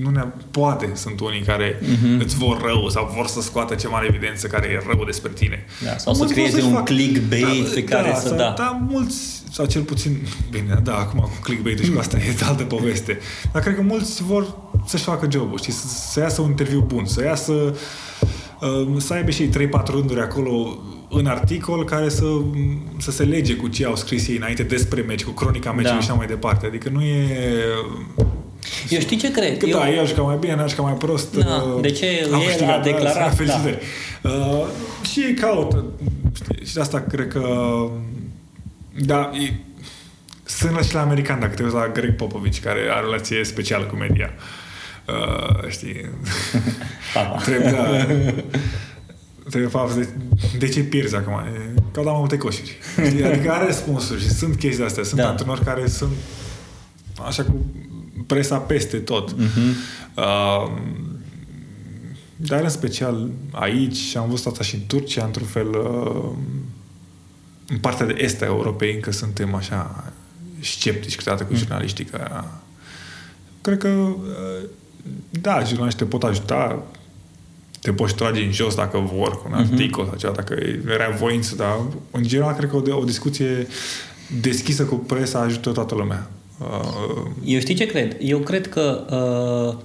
[0.00, 0.90] nu ne poate.
[0.94, 2.20] Sunt unii care uh-huh.
[2.20, 5.64] îți vor rău sau vor să scoată ceva în evidență care e rău despre tine.
[5.84, 8.54] Da, sau mulți să creeze un fac, clickbait da, pe care da, să da.
[8.56, 12.62] Da, mulți, sau cel puțin, bine, da, acum cu clickbait și cu asta e altă
[12.62, 13.18] poveste.
[13.52, 17.06] Dar cred că mulți vor să-și facă jobul, știi, să, să iasă un interviu bun,
[17.06, 17.52] să iasă,
[18.60, 19.50] uh, să aibă și 3-4
[19.84, 22.24] rânduri acolo în articol care să,
[22.98, 26.00] să se lege cu ce au scris ei înainte despre meci, cu cronica meciului da.
[26.00, 26.66] și așa mai departe.
[26.66, 27.28] Adică nu e...
[28.88, 29.58] Eu știi ce cred?
[29.58, 29.78] Că eu...
[29.78, 31.36] da, eu ca mai bine, n-aș ca mai prost.
[31.36, 32.34] Da, uh, de ce el
[32.70, 33.44] a declarat?
[33.44, 33.60] Da.
[34.22, 34.66] Uh,
[35.10, 35.84] și ei caută.
[36.64, 37.44] Și de asta cred că...
[39.04, 39.52] Da, e,
[40.44, 43.84] sunt și la american, dacă te uiți la Greg Popovich, care are o relație specială
[43.84, 44.30] cu media.
[45.08, 46.08] Uh, știi?
[47.14, 47.36] Papa.
[47.36, 48.06] Trebuie, da,
[49.48, 50.08] trebuie de,
[50.58, 51.32] de ce pierzi acum?
[51.32, 52.78] E, că dau mai multe coșuri.
[53.26, 55.02] Adică are răspunsuri și sunt chestii astea.
[55.02, 55.28] Sunt da.
[55.28, 56.12] antrenori care sunt
[57.24, 57.64] așa cu
[58.26, 59.34] presa peste tot.
[59.34, 59.74] Uh-huh.
[60.14, 60.72] Uh,
[62.36, 66.30] dar în special aici, și am văzut asta și în Turcia, într-un fel, uh,
[67.68, 70.12] în partea de est a Europei, încă suntem așa
[70.60, 71.58] sceptici câteodată cu mm.
[71.58, 72.04] jurnaliștii.
[72.04, 72.44] Că,
[73.60, 74.68] cred că, uh,
[75.30, 76.82] da, jurnaliștii te pot ajuta,
[77.86, 79.70] te poți trage în jos dacă vor, cu un mm-hmm.
[79.70, 80.56] articol sau ceva, dacă
[80.88, 83.66] era voință, dar în general cred că o, o discuție
[84.40, 86.30] deschisă cu presa ajută toată lumea.
[86.58, 88.16] Uh, Eu știi ce cred?
[88.20, 89.84] Eu cred că uh,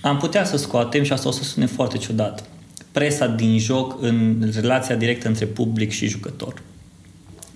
[0.00, 2.44] am putea să scoatem, și asta o să sune foarte ciudat,
[2.92, 6.62] presa din joc în relația directă între public și jucător.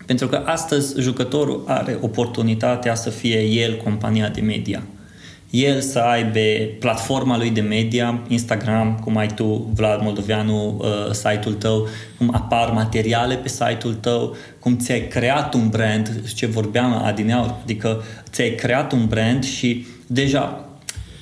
[0.06, 4.82] Pentru că astăzi jucătorul are oportunitatea să fie el compania de media.
[5.50, 6.40] El să aibă
[6.78, 12.70] platforma lui de media, Instagram, cum ai tu, Vlad Moldoveanu, uh, site-ul tău, cum apar
[12.70, 18.92] materiale pe site-ul tău, cum ți-ai creat un brand, ce vorbeam adineaur, adică ți-ai creat
[18.92, 20.67] un brand și deja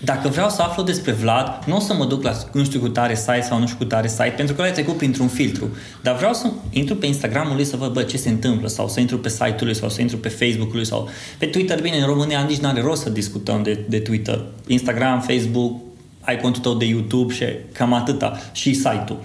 [0.06, 2.88] dacă vreau să aflu despre Vlad, nu o să mă duc la nu știu cu
[2.88, 5.68] tare site sau nu știu cu tare site, pentru că l-ai trecut printr-un filtru.
[6.02, 9.00] Dar vreau să intru pe Instagramul lui să văd bă, ce se întâmplă sau să
[9.00, 11.80] intru pe site-ul lui sau să intru pe Facebook-ul lui sau pe Twitter.
[11.80, 14.44] Bine, în România nici nu are rost să discutăm de, de Twitter.
[14.66, 15.80] Instagram, Facebook,
[16.20, 18.40] ai contul tău de YouTube și cam atâta.
[18.52, 19.18] Și site-ul.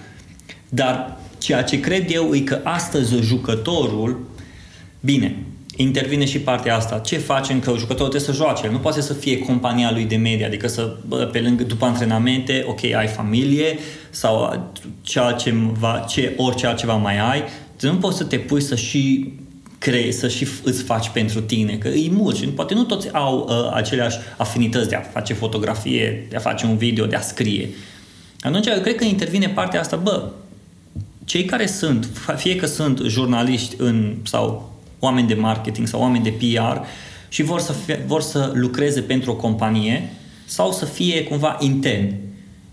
[0.68, 4.20] Dar ceea ce cred eu e că astăzi jucătorul,
[5.00, 5.36] bine,
[5.76, 6.98] intervine și partea asta.
[6.98, 8.68] Ce facem că jucătorul trebuie să joace?
[8.68, 12.64] Nu poate să fie compania lui de media, adică să, bă, pe lângă, după antrenamente,
[12.68, 13.78] ok, ai familie
[14.10, 14.70] sau
[15.02, 17.42] ceea ce va, ce, orice altceva mai ai,
[17.80, 19.32] nu poți să te pui să și
[19.78, 23.46] crezi, să și îți faci pentru tine, că e mult și poate nu toți au
[23.48, 27.68] uh, aceleași afinități de a face fotografie, de a face un video, de a scrie.
[28.40, 30.30] Atunci, eu cred că intervine partea asta, bă,
[31.24, 34.71] cei care sunt, fie că sunt jurnaliști în, sau
[35.04, 36.86] oameni de marketing sau oameni de PR
[37.28, 40.12] și vor să, fie, vor să lucreze pentru o companie
[40.44, 42.14] sau să fie cumva intern.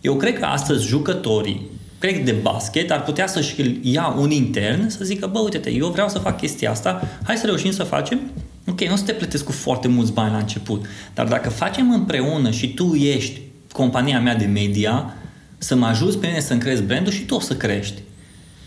[0.01, 1.61] Eu cred că astăzi jucătorii,
[1.99, 6.09] cred de basket, ar putea să-și ia un intern să zică, bă, uite-te, eu vreau
[6.09, 8.19] să fac chestia asta, hai să reușim să facem
[8.67, 11.91] ok, nu o să te plătesc cu foarte mulți bani la început, dar dacă facem
[11.91, 15.13] împreună și tu ești compania mea de media,
[15.57, 18.01] să mă ajuți pe mine să-mi crezi brandul și tu o să crești.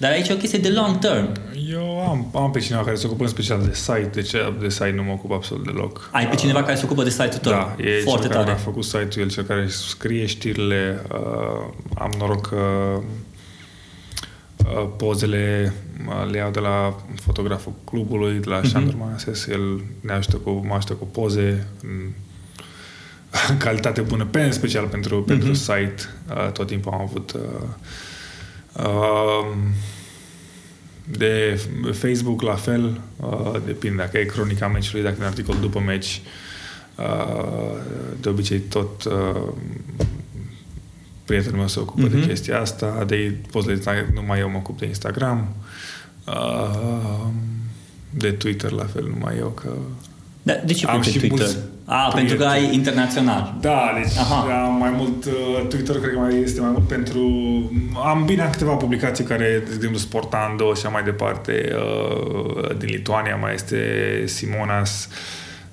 [0.02, 1.32] Dar aici e o chestie de long term.
[1.70, 4.68] Eu am, am pe cineva care se ocupă în special de site, de ce de
[4.68, 6.08] site nu mă ocup absolut deloc.
[6.12, 7.52] Ai pe cineva care se ocupă de site-ul tău?
[7.52, 8.44] Da, e Foarte cel tare.
[8.44, 11.02] care a făcut site-ul, el cel care scrie știrile.
[11.12, 12.56] Uh, am noroc că
[14.66, 15.72] uh, pozele
[16.08, 18.66] uh, le iau de la fotograful clubului, de la Mhm.
[18.66, 18.70] mm-hmm.
[18.70, 19.46] Sandro Manases.
[19.46, 22.12] El ne ajută cu, mă ajută cu poze în,
[23.48, 25.26] în calitate bună, pe în special pentru, mm-hmm.
[25.26, 25.94] pentru site.
[26.28, 27.68] Uh, tot timpul am avut uh, uh,
[31.04, 31.60] de
[31.92, 36.20] Facebook la fel, uh, depinde dacă e cronica meciului, dacă e un articol după meci.
[36.96, 37.76] Uh,
[38.20, 39.48] de obicei tot uh,
[41.24, 42.20] prietenul meu se ocupă Mhm.
[42.20, 45.54] de chestia asta, de pozele de numai eu mă ocup de Instagram,
[46.26, 47.26] uh,
[48.10, 49.72] de Twitter la fel, numai eu, că
[50.42, 51.38] Da, de ce Am pe și Twitter?
[51.38, 53.54] mulți A, pentru că ai internațional.
[53.60, 54.64] Da, deci Aha.
[54.64, 57.20] am mai mult, uh, Twitter cred că mai este mai mult pentru...
[58.04, 62.88] Am bine am câteva publicații care, de exemplu, Sportando și așa mai departe, uh, din
[62.88, 63.78] Lituania mai este
[64.26, 65.08] Simonas,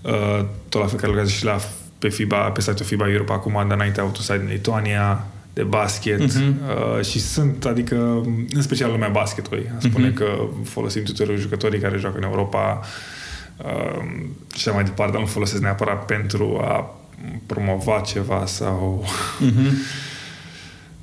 [0.01, 1.57] uh, tot la fel care lucrează și la
[1.99, 5.25] pe FIBA, pe site-ul FIBA Europe acum, dar înainte a avut un site din Lituania,
[5.53, 6.59] de basket Mhm.
[6.97, 7.95] uh, și sunt, adică,
[8.55, 9.71] în special lumea basketului.
[9.77, 10.15] A spune Mhm.
[10.15, 10.25] că
[10.63, 12.87] folosim tuturor jucătorii care joacă în Europa uh,
[14.55, 16.95] și așa mai departe, dar nu folosesc neapărat pentru a
[17.45, 19.05] promova ceva sau...
[19.39, 19.77] Mhm.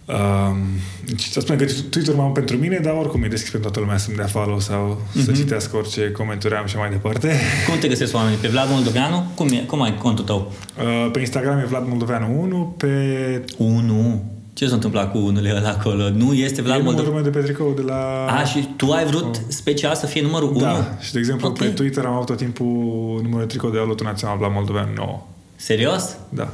[0.07, 0.57] Um,
[1.05, 3.85] deci să spun că Twitter mai mult pentru mine, dar oricum e deschis pentru toată
[3.85, 5.25] lumea să-mi dea follow sau mm-hmm.
[5.25, 7.33] să citească orice comentarii am și mai departe.
[7.69, 8.39] Cum te găsesc oamenii?
[8.39, 9.31] Pe Vlad Moldoveanu?
[9.35, 10.53] Cum, e, cum ai contul tău?
[10.79, 14.36] Uh, pe Instagram e Vlad Moldoveanu 1, pe 1.
[14.57, 16.11] Ce s-a întâmplat cu unul ăla acolo?
[16.11, 17.23] Nu este Vlad e numărul Moldoveanu?
[17.23, 18.27] meu de pe tricou de la...
[18.27, 20.59] A, și tu ai vrut special să fie numărul 1?
[20.59, 21.59] Da, și de exemplu Ok.
[21.59, 22.67] pe Twitter am avut tot timpul
[23.23, 25.23] numărul de tricou de Alutul Național Vlad Moldoveanu 9.
[25.57, 26.17] Serios?
[26.29, 26.53] Da.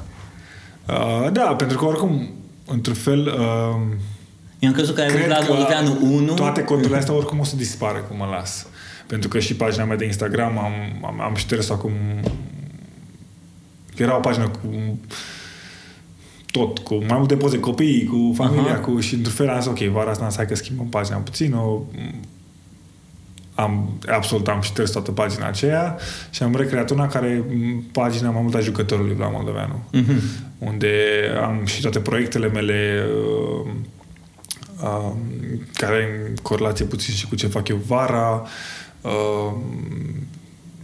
[0.88, 2.31] Uh, da, pentru că oricum,
[2.67, 3.97] într-un fel, uh,
[4.59, 6.35] Eu am crezut că ai vrut Vlad Moldoveanu 1.
[6.35, 8.67] toate conturile astea oricum o să dispară cum mă las.
[9.07, 10.73] Pentru că și pagina mea de Instagram am,
[11.05, 11.93] am, am șters acum...
[13.97, 14.99] Era o pagină cu
[16.53, 18.81] tot, cu mai multe poze, copii, cu familia, Aha.
[18.81, 21.81] cu, și într-un fel am zis, ok, vara asta hai că schimbăm pagina puțin, o,
[23.55, 25.97] am, absolut am șters toată pagina aceea
[26.31, 30.21] și am recreat una care m, pagina mai mult a jucătorului la Moldoveanu Mhm.
[30.59, 30.95] unde
[31.43, 33.05] am și toate proiectele mele
[33.65, 33.71] uh,
[34.83, 35.12] uh,
[35.75, 38.47] care în corelație puțin și cu ce fac eu vara
[39.01, 39.53] uh,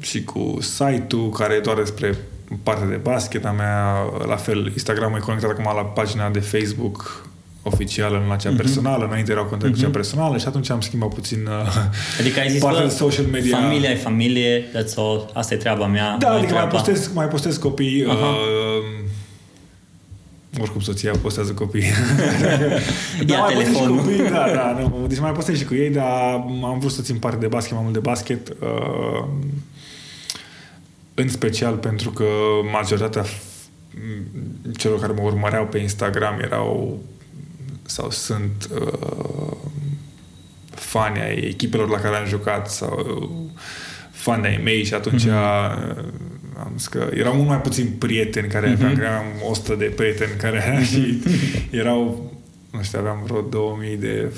[0.00, 2.16] și cu site-ul care e doar despre
[2.62, 3.94] partea de basket a mea,
[4.26, 7.26] la fel Instagram e conectat acum la pagina de Facebook
[7.62, 11.14] oficială, nu la cea personală, înainte erau contact cu cea personală și atunci am schimbat
[11.14, 11.84] puțin uh,
[12.20, 13.58] Adică ai zis, partea bă, de social media.
[13.58, 16.16] familia e familie, that's all, asta e treaba mea.
[16.18, 16.84] Da, nu e adică mai treaba.
[16.84, 18.04] postez, mai postez copii.
[18.08, 18.26] Aha.
[18.26, 19.06] Uh,
[20.60, 21.82] oricum soția postează copii.
[23.28, 23.96] Ia mai postez și telefonul.
[23.96, 26.04] copii, da, da, nu, deci mai postez și cu ei, dar
[26.62, 28.48] am vrut să țin parte de basket, mai mult de basket.
[28.48, 29.24] Uh,
[31.18, 32.24] în special pentru că
[32.72, 33.56] majoritatea f-
[34.76, 37.02] celor care mă urmăreau pe Instagram erau
[37.82, 39.56] sau sunt uh,
[40.70, 43.62] fani ai echipelor la care am jucat sau uh,
[44.10, 45.96] fani ai mei și atunci mm-hmm.
[46.58, 49.06] am zis că erau mult mai puțini prieteni care aveam, mm-hmm.
[49.06, 51.22] aveam 100 de prieteni care și
[51.70, 52.32] erau
[52.70, 54.32] nu știu, aveam vreo 2000 de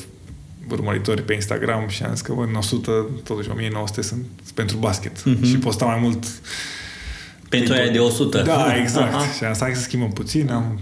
[0.69, 5.19] urmăritori pe Instagram și am zis că bă, în 100, totuși 1900 sunt pentru basket
[5.19, 5.45] mm-hmm.
[5.45, 6.25] și posta mai mult
[7.49, 8.43] Pentru aia de 100.
[8.43, 9.15] da, exact.
[9.15, 9.25] Aha.
[9.37, 10.79] Și am stat să schimbăm puțin, am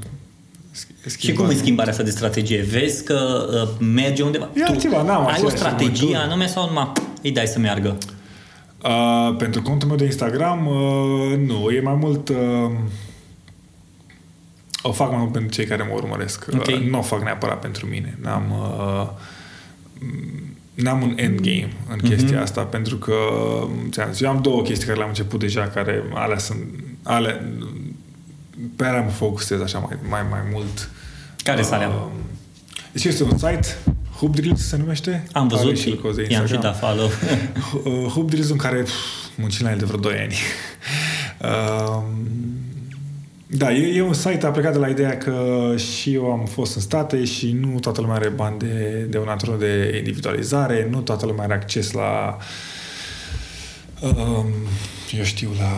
[1.07, 1.19] schimbat.
[1.19, 2.63] Și cum e schimbarea asta de strategie?
[2.63, 4.49] Vezi că uh, merge undeva?
[4.55, 6.31] E altceva, n-am ai o aceeași strategie urmături.
[6.31, 7.99] anume sau numai îi dai să meargă?
[8.85, 12.29] Uh, pentru contul meu de Instagram, uh, nu, e mai mult...
[12.29, 12.71] Uh,
[14.83, 16.47] o fac mai mult pentru cei care mă urmăresc.
[16.55, 16.67] Ok.
[16.67, 18.19] Uh, nu o fac neapărat pentru mine.
[18.23, 19.09] N-am, uh,
[20.75, 22.43] n-am un endgame în chestia Mhm.
[22.43, 23.15] asta, pentru că
[23.91, 26.59] ți-am zis, eu am două chestii care le-am început deja, care alea sunt...
[27.03, 27.53] Ale,
[28.77, 30.91] pe alea mă focusez așa mai, mai, mai mult.
[31.43, 31.89] Care sunt alea?
[31.89, 32.07] Uh,
[32.93, 33.77] Deci este un site,
[34.19, 35.27] Hoop Drills se numește.
[35.33, 36.61] Am Are văzut și și îl cozi de i-am și Instagram.
[36.61, 37.11] dat follow.
[38.05, 38.93] Uh, Hoop Drills în care pf,
[39.37, 40.35] muncim la el de vreo 2 ani.
[41.43, 42.03] Uh,
[43.51, 46.75] da, e, e un site a plecat de la ideea că și eu am fost
[46.75, 51.01] în state și nu toată lumea are bani de, de un antrenor de individualizare, nu
[51.01, 52.37] toată lumea are acces la
[54.03, 54.47] um,
[55.19, 55.73] eu știu, la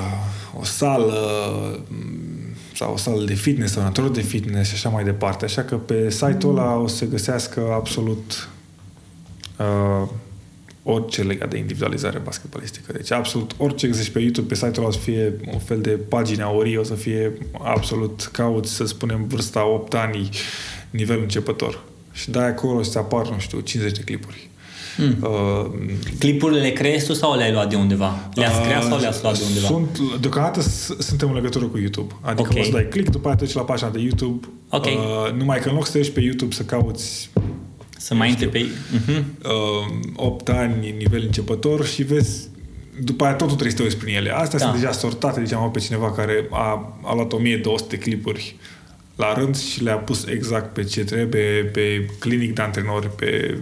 [0.60, 1.14] o sală
[1.88, 5.44] mm, sau o sală de fitness sau un antrenor de fitness și așa mai departe.
[5.44, 8.48] Așa că pe site-ul ăla o să se găsească absolut
[9.58, 10.08] uh,
[10.82, 12.92] orice legat de individualizare basketbalistică.
[12.92, 15.90] Deci absolut orice găsești pe YouTube, pe site-ul ăla o să fie un fel de
[15.90, 20.28] pagina ori, o să fie absolut cauți, să spunem, vârsta 8 ani,
[20.90, 21.82] nivel începător.
[22.12, 24.48] Și dai acolo să apar, nu știu, 50 de clipuri.
[24.98, 25.16] Mm.
[25.22, 25.70] Uh,
[26.18, 28.28] Clipurile le creezi tu sau le-ai luat de undeva?
[28.34, 29.66] Le-ați creat sau le-ați luat de undeva?
[29.66, 30.60] Sunt, deocamdată
[30.98, 32.14] suntem în legătură cu YouTube.
[32.20, 32.60] Adică okay.
[32.60, 34.48] o să dai click, după aceea treci la pagina de YouTube.
[34.68, 34.94] Okay.
[34.94, 37.30] Uh, numai că în loc să treci pe YouTube să cauți
[38.00, 38.66] să mai intri pe...
[38.66, 39.22] Uh-huh.
[39.42, 42.48] Uh, 8 ani, nivel începător și vezi
[43.02, 44.30] după aia totul trebuie să te uiți prin ele.
[44.30, 44.64] Astea da.
[44.64, 48.56] sunt deja sortate, deci am pe cineva care a, a luat 1200 clipuri
[49.16, 53.58] la rând și le-a pus exact pe ce trebuie, pe clinic de antrenori, pe...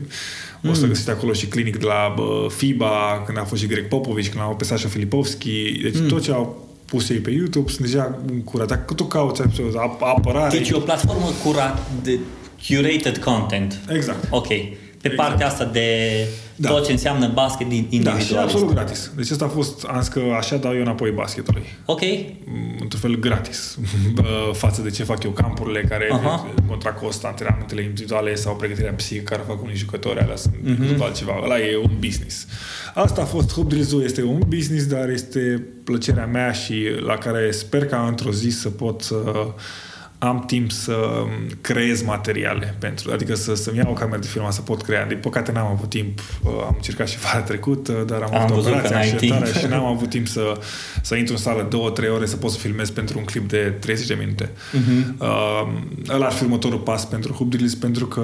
[0.60, 0.70] Mm.
[0.70, 0.88] O să mm.
[0.88, 4.42] găsiți acolo și clinic de la bă, FIBA, când a fost și Greg Popovici, când
[4.42, 5.80] a fost pe Sasha Filipovski.
[5.82, 6.06] Deci mm.
[6.06, 8.68] tot ce au pus ei pe YouTube sunt deja curat.
[8.68, 9.42] Dacă tu cauți
[10.00, 10.58] apărare...
[10.58, 12.18] Deci e o platformă curat de
[12.66, 13.78] curated content.
[13.88, 14.26] Exact.
[14.30, 14.48] Ok.
[15.02, 15.28] Pe exact.
[15.28, 15.88] partea asta de
[16.56, 16.68] da.
[16.68, 18.16] tot ce înseamnă basket individual.
[18.16, 19.10] Da, și absolut gratis.
[19.16, 21.62] Deci asta a fost, am zis că așa dau eu înapoi basketului.
[21.84, 22.00] Ok.
[22.44, 23.78] Mm, într-un fel gratis.
[24.52, 26.64] Față de ce fac eu campurile care uh-huh.
[26.68, 31.00] contra cost antrenamentele individuale sau pregătirea psihică care fac unii jucători, alea sunt uh-huh.
[31.00, 31.40] altceva.
[31.42, 32.46] Ăla e un business.
[32.94, 33.72] Asta a fost Hub
[34.04, 38.68] este un business, dar este plăcerea mea și la care sper ca într-o zi să
[38.68, 39.52] pot să uh,
[40.18, 41.24] am timp să
[41.60, 45.06] creez materiale pentru, adică să, să-mi iau o cameră de filmat, să pot crea.
[45.06, 48.42] Din păcate n-am avut timp, uh, am încercat și vara trecut, uh, dar am, am
[48.42, 50.60] avut operația și, și n-am avut timp să,
[51.02, 53.74] să intru în sală două, trei ore să pot să filmez pentru un clip de
[53.80, 54.50] 30 de minute.
[54.50, 55.18] Uh-huh.
[55.18, 55.68] Uh,
[56.08, 58.22] ăla ar fi următorul pas pentru Hubdrills, pentru că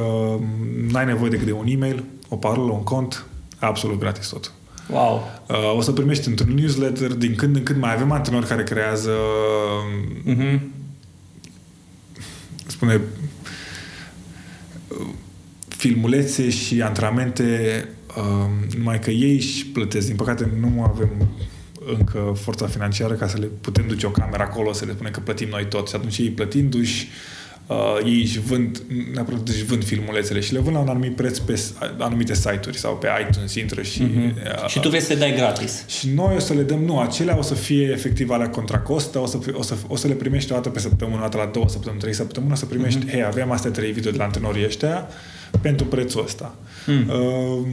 [0.91, 3.27] n-ai nevoie decât de un e-mail, o parolă, un cont,
[3.59, 4.53] absolut gratis tot.
[4.91, 5.31] Wow.
[5.49, 9.11] Uh, o să primești într-un newsletter, din când în când mai avem antrenori care creează
[10.27, 10.59] uh-huh
[12.85, 13.01] spune
[15.69, 20.07] filmulețe și antrenamente um, numai că ei își plătesc.
[20.07, 21.29] Din păcate nu avem
[21.99, 25.21] încă forța financiară ca să le putem duce o cameră acolo, să le spunem că
[25.21, 25.89] plătim noi tot.
[25.89, 27.09] Și atunci ei plătindu-și
[27.67, 31.39] uh, ei își vând, neapărat își vând filmulețele și le vând la un anumit preț
[31.39, 31.61] pe
[31.99, 34.03] anumite site-uri sau pe iTunes intră și...
[34.03, 34.63] Uh-huh.
[34.63, 35.85] Uh, și tu vrei să le dai gratis.
[35.89, 39.19] Și noi o să le dăm, nu, acelea o să fie efectiv alea contra costă,
[39.19, 41.47] o să, o să, o să le primești o dată pe săptămână, o dată la
[41.47, 43.11] două săptămâni, trei săptămâni, o să primești, uh-huh.
[43.11, 45.09] hei, avem astea trei video de la antrenorii ăștia
[45.61, 46.55] pentru prețul ăsta.
[46.55, 47.09] Uh-huh.
[47.09, 47.67] Uh,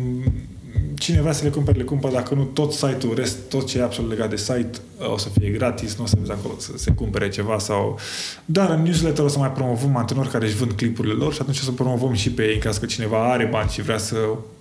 [0.96, 2.14] cine vrea să le cumpere, le cumpără.
[2.14, 4.72] Dacă nu, tot site-ul, rest, tot ce e absolut legat de site
[5.10, 8.00] o să fie gratis, nu o să vezi acolo să se cumpere ceva sau...
[8.46, 11.60] Dar în newsletter o să mai promovăm antrenori care își vând clipurile lor și atunci
[11.60, 14.16] o să promovăm și pe ei în caz că cineva are bani și vrea să...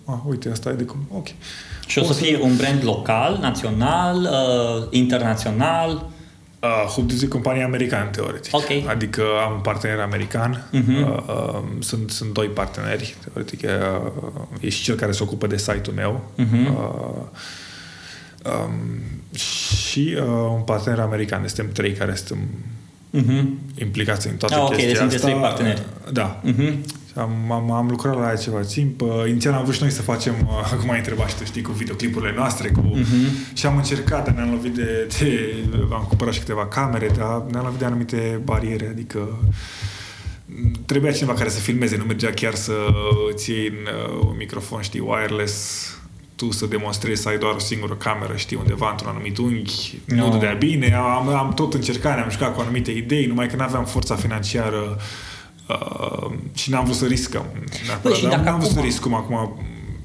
[0.05, 0.99] Ah, uite, asta e de cum...
[1.17, 1.27] Ok.
[1.87, 6.11] Și o, o să, să fie un brand local, național, uh, internațional?
[6.61, 8.55] Uh, Hub e companie americană, teoretic.
[8.55, 8.85] Okay.
[8.89, 10.69] Adică am un partener american.
[10.73, 11.07] Uh-huh.
[11.07, 13.63] Uh, uh, sunt, sunt doi parteneri, teoretic.
[13.63, 14.11] Uh,
[14.61, 16.31] e și cel care se ocupă de site-ul meu.
[16.39, 16.69] Uh-huh.
[16.69, 17.25] Uh,
[18.53, 19.03] um,
[19.37, 21.49] și uh, un partener american.
[21.49, 22.49] Suntem trei care suntem
[23.15, 23.45] uh-huh.
[23.81, 25.27] implicați în toată ah, chestia okay, deci asta.
[25.27, 25.83] trei parteneri.
[26.13, 26.41] Da.
[26.41, 26.75] Uh-huh.
[27.15, 29.01] Am, am, am lucrat la aia ceva timp.
[29.01, 31.63] Uh, inițial am vrut și noi să facem, uh, acum ai întrebat și tu, știi,
[31.63, 32.81] cu videoclipurile noastre, cu...
[32.81, 33.55] Uh-huh.
[33.55, 35.55] și am încercat, dar ne-am lovit de, de...
[35.93, 39.39] Am cumpărat și câteva camere, dar ne-am lovit de anumite bariere, adică
[40.87, 42.73] trebuia cineva care să filmeze, nu mergea chiar să
[43.35, 45.87] ții iei uh, un microfon, știi, wireless,
[46.37, 50.17] tu să demonstrezi să ai doar o singură cameră, știi, undeva într-un anumit unghi, no.
[50.17, 53.63] nu dădea bine, am, am tot încercat, ne-am jucat cu anumite idei, numai că nu
[53.63, 55.30] aveam forța financiară Uh,
[56.55, 57.47] și n-am vrut să riscăm.
[58.03, 59.61] Păi, și dacă n-am vrut să riscăm acum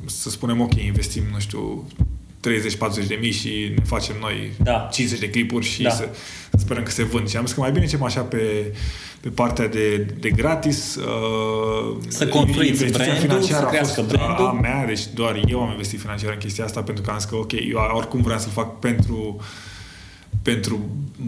[0.06, 1.86] să spunem, ok, investim, nu știu,
[3.04, 4.89] 30-40 de mii și ne facem noi da.
[4.91, 5.89] 50 de clipuri și da.
[5.89, 6.10] să
[6.58, 7.30] sperăm că se vând.
[7.30, 8.73] Și am zis că mai bine ce așa pe,
[9.19, 10.95] pe partea de, de gratis.
[10.95, 14.45] Uh, să construiți brandul, să crească brandul.
[14.45, 17.30] A mea, deci doar eu am investit financiar în chestia asta pentru că am zis
[17.30, 19.39] că ok, eu oricum vreau să fac pentru
[20.41, 20.80] pentru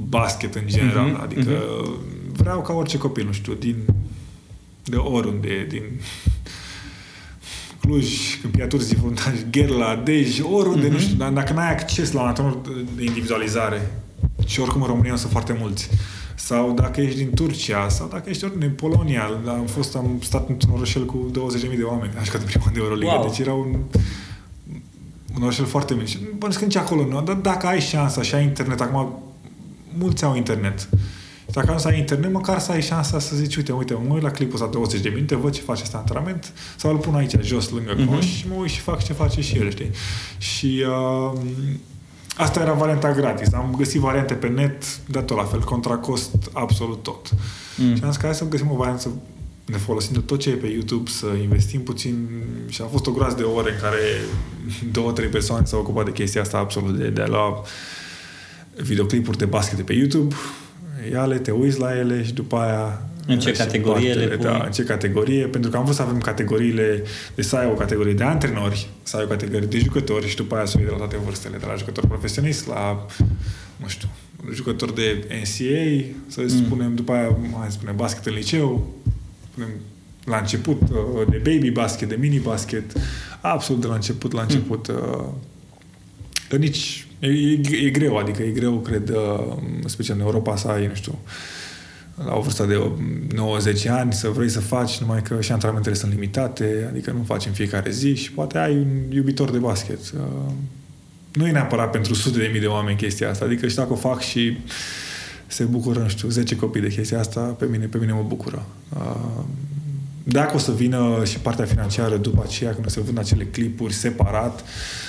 [0.07, 1.09] basket în general.
[1.09, 2.31] Mm-hmm, adică mm-hmm.
[2.31, 3.75] vreau ca orice copil, nu știu, din
[4.89, 5.83] de oriunde, din
[7.79, 8.97] Cluj, Câmpia Turzii,
[9.51, 10.91] Gherla, Dej, oriunde, mm-hmm.
[10.91, 12.57] nu știu, dar dacă n-ai acces la un antrenor
[12.95, 13.91] de individualizare,
[14.45, 15.89] și oricum în România sunt foarte mulți,
[16.35, 20.73] sau dacă ești din Turcia, sau dacă ești din Polonia, am fost, am stat într-un
[20.73, 21.31] orășel cu
[21.71, 23.27] 20.000 de oameni, așa că de prima de Euroliga, wow.
[23.27, 23.77] deci era un,
[25.35, 26.17] un orășel foarte mic.
[26.17, 29.23] Bănuiesc că nici acolo nu, dar dacă ai șansa și ai internet, acum
[29.97, 30.89] mulți au internet,
[31.51, 34.23] dacă nu să ai internet, măcar să ai șansa să zici, uite, uite, mă uit
[34.23, 37.33] la clipul ăsta 20 de minute, văd ce face ăsta antrenament, sau îl pun aici,
[37.41, 38.13] jos, lângă uh-huh.
[38.13, 39.89] coș și mă uit și fac ce face și el, știi?
[40.37, 40.83] Și
[41.33, 41.39] uh,
[42.37, 43.53] asta era varianta gratis.
[43.53, 47.29] Am găsit variante pe net, de tot la fel, contra cost, absolut tot.
[47.77, 47.95] Mm.
[47.95, 49.09] Și am zis că hai să găsim o variantă
[49.65, 52.27] ne folosim de tot ce e pe YouTube să investim puțin
[52.67, 53.97] și a fost o groază de ore în care
[54.91, 57.63] două, trei persoane s-au ocupat de chestia asta absolut de, de a lua
[58.75, 60.35] videoclipuri de basket de pe YouTube,
[61.11, 64.43] ia le, te uiți la ele și după aia în ce categorie le pui?
[64.43, 67.03] Da, în ce categorie, pentru că am vrut să avem categoriile,
[67.35, 70.55] de să ai o categorie de antrenori, să ai o categorie de jucători și după
[70.55, 73.05] aia să o de la toate vârstele, de la jucător profesionist la,
[73.77, 74.09] nu știu,
[74.53, 76.47] jucător de NCAA, să mm.
[76.47, 78.93] spunem, după aia, mai spunem, basket în liceu,
[79.51, 79.69] spunem,
[80.23, 82.91] la început uh, de baby basket, de mini basket,
[83.41, 84.87] absolut de la început, la început.
[86.51, 86.57] Mm.
[86.57, 90.87] Nici, e, e, e greu, adică e greu, cred, uh, special în Europa să ai,
[90.87, 91.19] nu știu,
[92.25, 92.91] la o vârstă de
[93.35, 97.45] 90 ani să vrei să faci, numai că și antrenamentele sunt limitate, adică nu faci
[97.45, 99.99] în fiecare zi și poate ai un iubitor de basket.
[99.99, 100.51] Uh,
[101.33, 103.95] nu e neapărat pentru sute de mii de oameni chestia asta, adică și dacă o
[103.95, 104.57] fac și
[105.47, 108.65] se bucură, nu știu, 10 copii de chestia asta, pe mine, pe mine mă bucură.
[108.97, 109.43] Uh,
[110.23, 113.93] dacă o să vină și partea financiară după aceea, când o să vând acele clipuri
[113.93, 115.06] separat, Uh,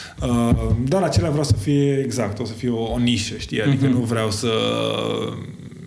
[0.85, 3.63] dar acelea vreau să fie exact, o să fie o, o nișă, știi?
[3.63, 3.93] Adică uh-huh.
[3.93, 4.51] nu vreau să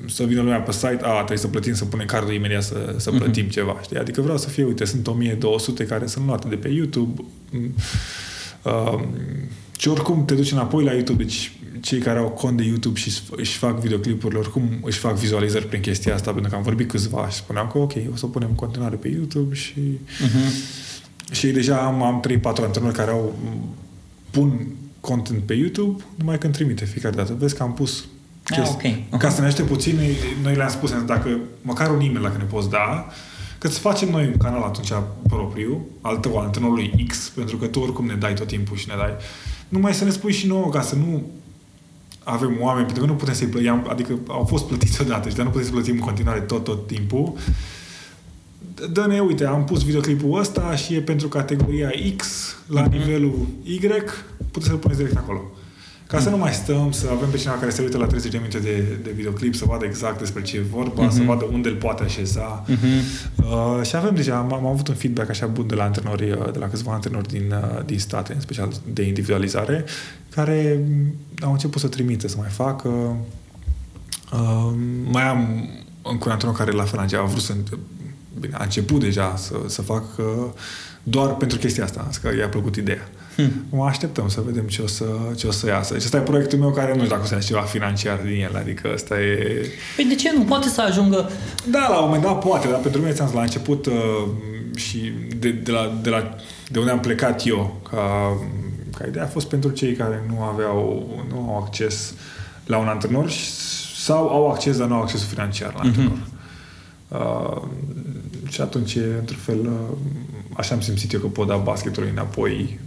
[0.08, 3.12] să vină lumea pe site, a, trebuie să plătim, să punem cardul imediat să, să
[3.12, 3.18] uh-huh.
[3.18, 3.98] plătim ceva, știi?
[3.98, 7.24] Adică vreau să fie, uite, sunt 1200 care sunt luate de pe YouTube
[8.64, 9.00] uh,
[9.78, 11.52] și oricum te duci înapoi la YouTube, deci
[11.82, 15.82] cei care au cont de YouTube și își fac videoclipurile, oricum își fac vizualizări prin
[15.82, 18.48] chestia asta, pentru că am vorbit câțiva și spuneam că ok, o să o punem
[18.50, 21.32] în continuare pe YouTube și uh-huh.
[21.32, 23.36] și deja am, am 3-4 antrenori care au
[24.32, 24.68] pun
[25.00, 27.36] content pe YouTube, numai când trimite fiecare dată.
[27.40, 28.04] Vezi că am pus
[28.50, 29.06] Ah, okay.
[29.08, 29.18] uh-huh.
[29.18, 30.00] Ca să ne aștept puțin,
[30.44, 33.08] noi le-am spus, dacă măcar un e-mail dacă ne poți da,
[33.58, 34.92] că să facem noi un canal atunci
[35.28, 38.88] propriu, al tău, al antrenorului X, pentru că tu oricum ne dai tot timpul și
[38.88, 39.14] ne dai.
[39.68, 41.32] Numai să ne spui și nouă, ca să nu
[42.24, 45.46] avem oameni, pentru că nu putem să-i plătim, adică au fost plătiți odată și dar
[45.46, 47.34] nu putem să plătim în continuare tot, tot timpul.
[48.92, 52.28] Dă-ne, uite, am pus videoclipul ăsta și e pentru categoria X
[52.68, 52.92] la mm-hmm.
[52.92, 53.80] nivelul Y,
[54.52, 55.42] puteți să-l puneți direct acolo.
[56.12, 58.38] Ca să nu mai stăm, să avem pe cineva care se uită la 30 de
[58.38, 61.12] minute de, de videoclip, să vadă exact despre ce e vorba, uh-huh.
[61.12, 62.66] să vadă unde îl poate așeza.
[62.66, 63.36] Uh-huh.
[63.36, 66.52] Uh, și avem deja, am, am avut un feedback așa bun de la antrenori, uh,
[66.52, 69.86] de la câțiva antrenori din, uh, din state, în special de individualizare,
[70.30, 70.86] care
[71.42, 73.16] au început să trimită, să mai facă.
[74.34, 74.74] Uh,
[75.12, 75.70] mai am
[76.02, 77.54] încă un antrenor care la fel a vrut să
[78.40, 80.54] bine, a început deja să, să facă
[81.04, 83.10] doar pentru chestia asta, că i-a plăcut ideea.
[83.36, 83.52] Hmm.
[83.70, 85.06] Mă așteptăm să vedem ce o să,
[85.38, 85.94] ce o să iasă.
[85.94, 88.42] Deci ăsta e proiectul meu care nu știu dacă o să ia ceva financiar din
[88.42, 89.66] el, adică ăsta e...
[89.96, 90.42] Păi de ce nu?
[90.42, 91.30] Poate să ajungă...
[91.66, 93.94] Da, la un moment dat poate, dar pentru mine, ți-am zis, la început uh,
[94.76, 96.36] și de, de, la, de, la,
[96.70, 98.38] de unde am plecat eu, ca,
[98.98, 102.14] ca ideea a fost pentru cei care nu aveau, nu au acces
[102.66, 103.30] la un antrenor
[103.98, 105.88] sau au acces, dar nu au accesul financiar la mhm.
[105.88, 106.18] antrenor.
[106.18, 106.41] Mm-hmm.
[107.12, 107.62] Uh,
[108.50, 109.98] și atunci, într-un fel, uh,
[110.54, 112.80] așa am simțit eu că pot da basketul înapoi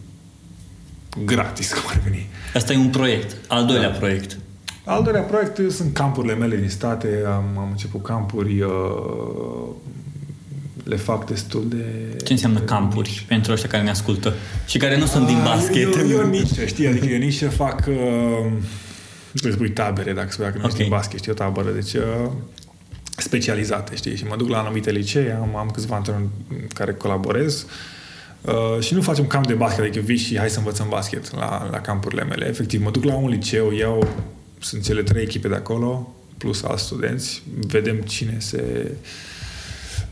[1.24, 2.26] gratis, cum ar veni.
[2.54, 3.96] Asta e un proiect, al doilea da.
[3.96, 4.38] proiect.
[4.84, 7.22] Al doilea proiect sunt campurile mele din state.
[7.26, 8.70] Am, am început campuri, uh,
[10.84, 11.84] le fac destul de...
[12.24, 13.24] Ce înseamnă de campuri mici.
[13.28, 14.34] pentru ăștia care ne ascultă
[14.66, 15.96] și care nu sunt din ah, basket?
[15.96, 17.84] Eu, eu nici, știi, adică eu nici fac...
[17.88, 18.52] Uh,
[19.32, 20.70] nu spui tabere, dacă spui că nu okay.
[20.70, 21.92] știi basket, știi o tabără, deci...
[21.92, 22.30] Uh,
[23.16, 24.16] specializate, știi?
[24.16, 26.28] Și mă duc la anumite licee, am, am câțiva antrenori
[26.74, 27.66] care colaborez
[28.40, 31.68] uh, și nu facem camp de basket, adică vii și hai să învățăm basket la,
[31.70, 32.48] la campurile mele.
[32.48, 34.08] Efectiv, mă duc la un liceu, iau,
[34.58, 38.90] sunt cele trei echipe de acolo, plus alți studenți, vedem cine se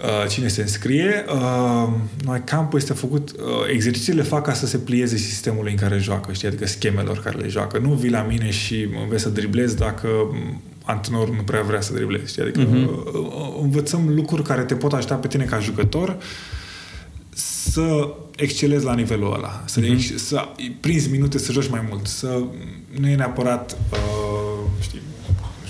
[0.03, 1.25] uh, cine se înscrie.
[1.29, 1.93] Uh,
[2.25, 3.37] noi campul este făcut, uh,
[3.73, 7.49] exercițiile fac ca să se plieze sistemul în care joacă, știi, adică schemelor care le
[7.49, 7.79] joacă.
[7.79, 10.09] Nu vii la mine și înveți să driblezi dacă
[10.85, 12.31] antrenorul nu prea vrea să driblezi.
[12.31, 12.43] Știi?
[12.43, 13.61] Adică uh-huh.
[13.63, 16.17] învățăm lucruri care te pot ajuta pe tine ca jucător
[17.35, 20.15] să excelezi la nivelul ăla, să, uh-huh.
[20.17, 20.49] să
[20.81, 22.43] prinzi minute, să joci mai mult, să
[23.01, 25.01] nu e neapărat uh, știi,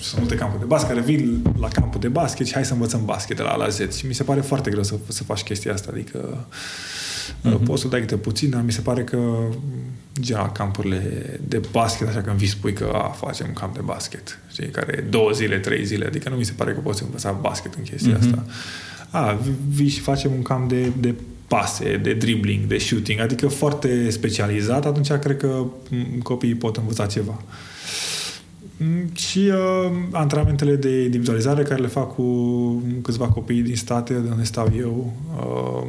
[0.01, 3.05] sunt multe campuri de basket, care vin la campul de basket și hai să învățăm
[3.05, 3.95] basket de la A la Z.
[3.97, 6.47] Și mi se pare foarte greu să, să faci chestia asta, adică
[7.31, 7.65] uh-huh.
[7.65, 9.19] poți să dai câte puțin, dar mi se pare că
[10.21, 14.39] general campurile de basket, așa când vii spui că a, facem un camp de basket,
[14.51, 17.33] știi, care e două zile, trei zile, adică nu mi se pare că poți învăța
[17.33, 18.21] basket în chestia mm-hmm.
[18.21, 18.47] asta.
[19.11, 21.15] A, vii și facem un camp de, de
[21.47, 25.67] pase, de dribbling, de shooting, adică foarte specializat, atunci cred că
[26.23, 27.43] copiii pot învăța ceva.
[28.77, 32.25] Mm, și uh, antrenamentele de individualizare care le fac cu
[33.03, 35.89] câțiva copii din state de unde stau eu, uh,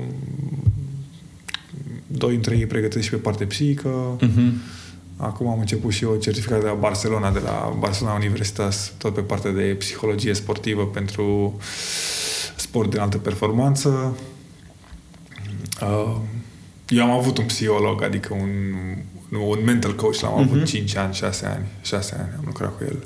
[2.18, 4.18] doi dintre ei pregătesc și pe parte psihică.
[4.22, 4.52] Uh-huh.
[5.18, 9.22] Acum am început și eu certificat de la Barcelona, de la Barcelona Universitas, tot pe
[9.22, 11.58] partea de psihologie sportivă pentru
[12.56, 14.18] sport de altă performanță.
[15.82, 16.16] Uh,
[16.88, 18.74] eu am avut un psiholog, adică un,
[19.40, 20.52] un mental coach, l-am uh-huh.
[20.52, 23.04] avut 5 ani, 6 ani, 6 ani am lucrat cu el.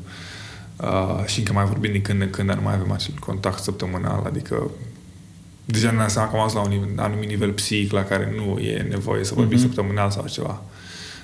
[0.82, 3.64] Uh, și încă mai vorbim din când în când, dar nu mai avem acel contact
[3.64, 4.72] săptămânal, adică
[5.70, 8.88] deja ne seama că am ajuns la un anumit nivel psihic la care nu e
[8.90, 9.62] nevoie să vorbim uh-huh.
[9.62, 10.62] săptămânal sau ceva.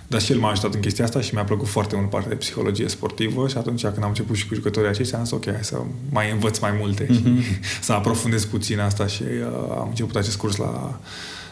[0.08, 2.36] Dar și el m-a ajutat în chestia asta și mi-a plăcut foarte mult partea de
[2.36, 5.64] psihologie sportivă și atunci când am început și cu jucătorii aceștia am zis ok, hai
[5.64, 7.16] să mai învăț mai multe uh-huh.
[7.16, 7.44] și mhm.
[7.82, 11.00] să aprofundez puțin asta și uh, am început acest curs la,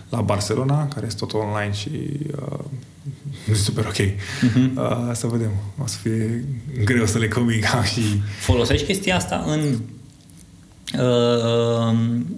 [0.10, 1.90] la Barcelona, care este tot online și
[2.42, 3.96] uh, super ok.
[3.96, 4.76] Uh-huh.
[4.76, 5.52] Uh, să vedem.
[5.84, 6.44] O să fie
[6.84, 7.64] greu să le conving
[7.94, 8.02] și...
[8.40, 9.78] Folosești chestia asta în uh,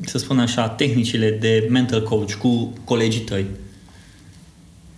[0.06, 3.46] să spun așa, tehnicile de mental coach cu colegii tăi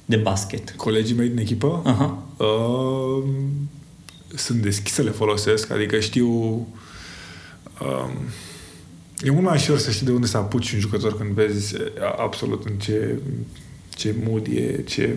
[0.06, 0.72] de basket?
[0.72, 1.82] Colegii mei din echipă?
[1.82, 2.38] Uh-huh.
[2.38, 3.24] Uh,
[4.36, 6.28] sunt deschis să le folosesc, adică știu...
[7.82, 8.12] Uh,
[9.20, 11.76] e mult mai ușor să știi de unde să apuci un jucător când vezi
[12.18, 13.20] absolut în ce,
[13.90, 15.16] ce mood e, ce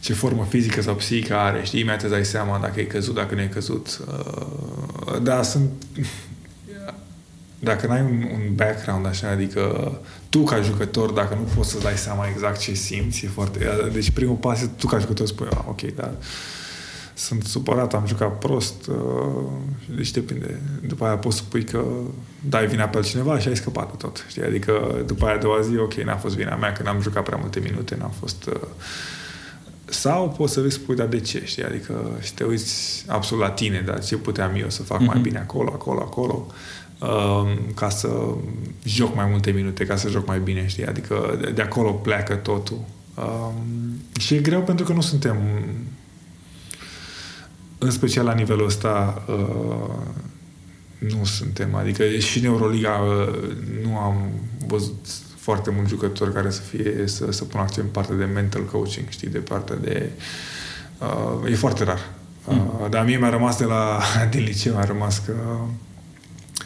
[0.00, 3.34] ce formă fizică sau psihică are, știi, imediat îți dai seama dacă e căzut, dacă
[3.34, 4.00] nu e căzut.
[4.06, 5.70] Uh, da, sunt
[7.58, 9.92] dacă n-ai un, un background așa, adică
[10.28, 13.70] tu ca jucător, dacă nu poți să dai seama exact ce simți, e foarte...
[13.92, 16.10] Deci primul pas tu ca jucător spui, ah, ok, dar
[17.14, 18.96] sunt supărat, am jucat prost, uh,
[19.96, 20.60] deci depinde.
[20.86, 21.84] După aia poți să spui că
[22.48, 24.24] dai vina pe altcineva și ai scăpat de tot.
[24.28, 24.42] Știi?
[24.42, 27.38] Adică după aia a doua zi, ok, n-a fost vina mea că n-am jucat prea
[27.40, 28.46] multe minute, n-am fost...
[28.46, 28.68] Uh,
[29.84, 31.64] sau poți să vezi, spui, dar de ce, știi?
[31.64, 35.04] Adică și te uiți absolut la tine, dar ce puteam eu să fac mm-hmm.
[35.04, 35.22] mai mhm.
[35.22, 36.34] bine acolo, acolo, acolo.
[36.34, 36.54] Um,
[37.74, 38.08] ca să
[38.84, 40.86] joc mai multe minute, ca să joc mai bine, știi?
[40.86, 42.78] Adică de acolo pleacă totul.
[43.14, 43.54] Um,
[44.20, 45.36] și e greu pentru că nu suntem
[47.78, 49.96] în special la nivelul ăsta uh,
[50.98, 51.74] nu suntem.
[51.74, 54.30] Adică și în Euroliga uh, nu am
[54.66, 59.08] văzut foarte mulți jucători care să fie să, să pună accent partea de mental coaching,
[59.08, 60.10] știi, de partea de
[60.98, 62.10] uh, e foarte rar.
[62.44, 62.90] Uh, mm.
[62.90, 65.34] Dar mie mi-a rămas de la din liceu, mi-a rămas că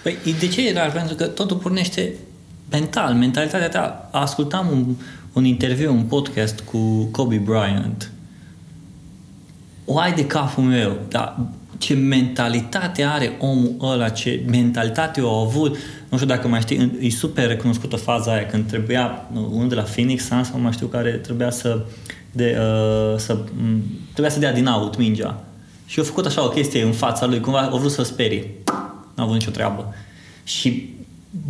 [0.03, 0.93] Păi de ce e rar?
[0.93, 2.13] Pentru că totul pornește
[2.71, 4.09] mental, mentalitatea ta.
[4.13, 4.95] Ascultam un,
[5.33, 8.11] un interviu, un podcast cu Kobe Bryant.
[9.85, 11.39] O ai de capul meu, dar
[11.79, 15.77] ce mentalitate are omul ăla, ce mentalitate o a avut.
[16.09, 19.83] Nu știu dacă mai știi, e super recunoscută faza aia când trebuia, unul de la
[19.83, 21.85] Phoenix Suns, sau mai știu care trebuia să,
[22.33, 23.39] de, uh, să
[24.13, 25.45] trebuia să dea din out mingea.
[25.87, 28.51] Și a făcut așa o chestie în fața lui, cumva a vrut să-l sperie
[29.15, 29.95] n-a avut nicio treabă.
[30.45, 30.95] Și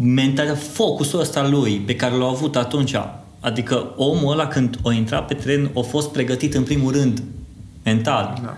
[0.00, 2.94] mentalitatea, focusul ăsta lui pe care l-a avut atunci,
[3.40, 7.22] adică omul ăla când o intra pe tren a fost pregătit în primul rând
[7.82, 8.40] mental.
[8.42, 8.56] Da.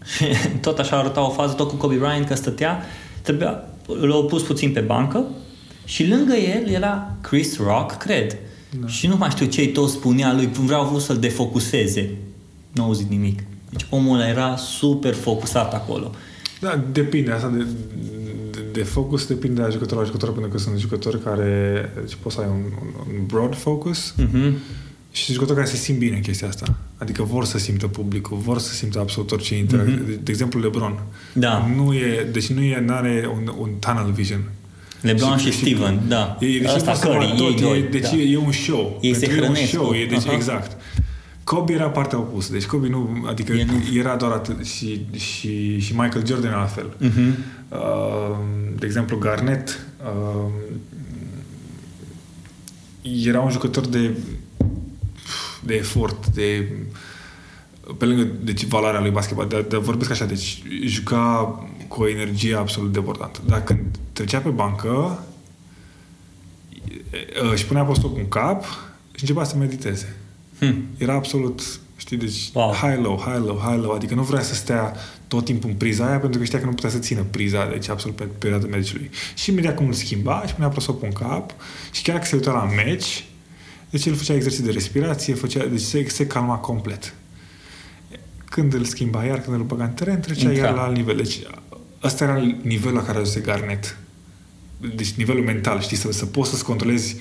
[0.70, 2.82] tot așa arăta o fază, tot cu Kobe Bryant, că stătea,
[3.22, 3.64] trebuia,
[4.00, 5.24] l-au pus puțin pe bancă
[5.84, 8.36] și lângă el era Chris Rock, cred.
[8.80, 8.86] Da.
[8.86, 12.10] Și nu mai știu ce tot spunea lui, vreau vrut să-l defocuseze.
[12.72, 13.42] Nu auzit nimic.
[13.70, 16.10] Deci omul ăla era super focusat acolo.
[16.66, 17.30] Da, depinde.
[17.30, 17.66] Asta de,
[18.50, 22.16] de, de focus depinde de la jucător la jucător, pentru că sunt jucători care deci
[22.22, 22.62] poți să ai un,
[23.08, 24.52] un broad focus uh-huh.
[25.10, 26.74] și jucători care se simt bine în chestia asta.
[26.96, 29.84] Adică vor să simtă publicul, vor să simtă absolut orice intră.
[29.84, 30.06] Uh-huh.
[30.06, 30.98] De, de exemplu, LeBron.
[31.32, 31.70] Da.
[31.76, 34.50] Nu e, deci nu e, are un, un tunnel vision.
[35.00, 36.38] LeBron și, și Steven, da.
[36.40, 37.84] E, deci Asta Curry, ei doi.
[37.90, 38.16] Deci da.
[38.16, 38.98] e un show.
[39.00, 39.72] Ei se hrănesc.
[39.72, 40.34] E un show, e, deci, uh-huh.
[40.34, 40.76] exact.
[41.46, 42.52] Kobe era partea opusă.
[42.52, 43.98] Deci Kobe nu, adică nu.
[43.98, 46.96] era doar atât și, și, și Michael Jordan la fel.
[47.00, 47.34] Uh-huh.
[47.68, 48.36] Uh,
[48.78, 50.50] de exemplu, Garnett uh,
[53.02, 54.16] era un jucător de
[55.62, 56.72] de efort, de
[57.98, 62.54] pe lângă deci, valoarea lui basketball, dar, dar vorbesc așa, deci juca cu o energie
[62.54, 63.40] absolut debordantă.
[63.46, 63.80] Dar când
[64.12, 65.24] trecea pe bancă,
[67.52, 68.64] își punea postul cu un cap
[69.14, 70.16] și începea să mediteze.
[70.58, 70.84] Hmm.
[70.98, 72.72] Era absolut, știi, deci wow.
[72.72, 74.96] high-low, high-low, high-low, adică nu vrea să stea
[75.28, 77.88] tot timpul în priza aia pentru că știa că nu putea să țină priza, deci
[77.88, 79.10] absolut pe perioada medicului.
[79.34, 81.54] Și imediat cum îl schimba și punea prosop în cap
[81.90, 83.24] și chiar că se uita la meci,
[83.90, 87.14] deci el făcea exerciții de respirație, făcea, deci se, se calma complet.
[88.50, 90.66] Când îl schimba iar, când îl băga în teren, trecea Intra.
[90.66, 91.16] iar la alt nivel.
[91.16, 91.38] Deci
[92.02, 93.98] ăsta era nivelul la care ajunse Garnet.
[94.94, 97.16] Deci nivelul mental, știi, să, să poți să-ți controlezi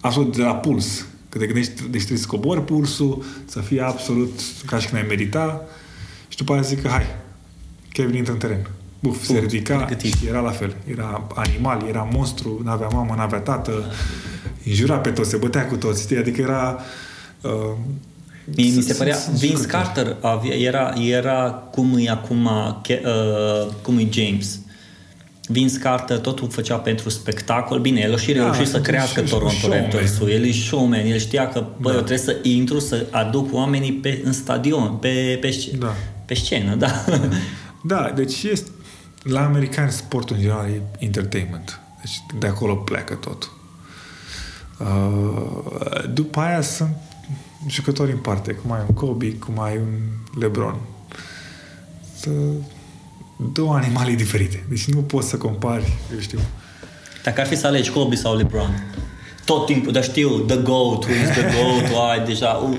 [0.00, 1.06] absolut de la puls
[1.36, 5.06] Că te gândești, deci trebuie să cobori pulsul, să fie absolut ca și când ai
[5.08, 5.64] medita
[6.28, 7.06] și după aia zic că hai,
[7.92, 8.70] Kevin intră în teren.
[9.00, 10.76] Buf, se ridica și era la fel.
[10.90, 13.92] Era animal, era monstru, n-avea mamă, n-avea tată,
[14.64, 16.16] înjura pe toți, se bătea cu toți, știi?
[16.16, 16.80] Adică era...
[17.40, 17.76] Uh,
[18.56, 24.08] mi, mi se părea, Vince Carter avea, era, era cum e acum, uh, cum e
[24.10, 24.60] James.
[25.48, 27.78] Vince Carter totul făcea pentru spectacol.
[27.80, 29.80] Bine, el a și Da, reușit să sunt crească și- și Toronto showman.
[29.80, 30.30] Raptors-ul.
[30.30, 31.94] El e showman, el știa că, bă, Da.
[31.94, 35.94] eu trebuie să intru, să aduc oamenii pe, în stadion, pe, pe, sc- Da.
[36.24, 37.04] pe scenă, da.
[37.82, 38.70] Da, deci este,
[39.22, 41.80] la americani sportul în general e entertainment.
[42.00, 43.50] Deci de acolo pleacă tot.
[44.78, 46.96] Uh, după aia sunt
[47.68, 49.98] jucători în parte, cum ai un Kobe, cum ai un
[50.40, 50.76] LeBron.
[52.18, 52.30] Să-
[53.52, 54.64] Două animale diferite.
[54.68, 56.38] Deci nu poți să compari, eu știu.
[57.24, 58.84] Dacă ar fi să alegi Kobe sau LeBron,
[59.44, 62.48] tot timpul, dar știu, the GOAT, who is the GOAT, o ai deja...
[62.48, 62.76] U,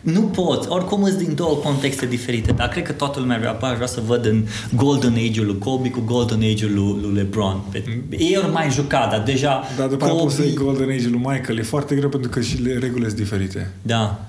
[0.00, 3.66] nu poți, oricum îți din două contexte diferite, dar cred că toată lumea vrea, bă,
[3.66, 7.60] aș vrea să văd în Golden Age-ul lui Kobe cu Golden Age-ul lui, lui LeBron.
[7.70, 7.84] Pe,
[8.18, 10.64] ei ori mai jucat, dar deja Dar după aia poți să iei Kobe...
[10.70, 11.58] Golden Age lui Michael.
[11.58, 13.70] E foarte greu pentru că și le- regulile sunt diferite.
[13.82, 14.24] Da.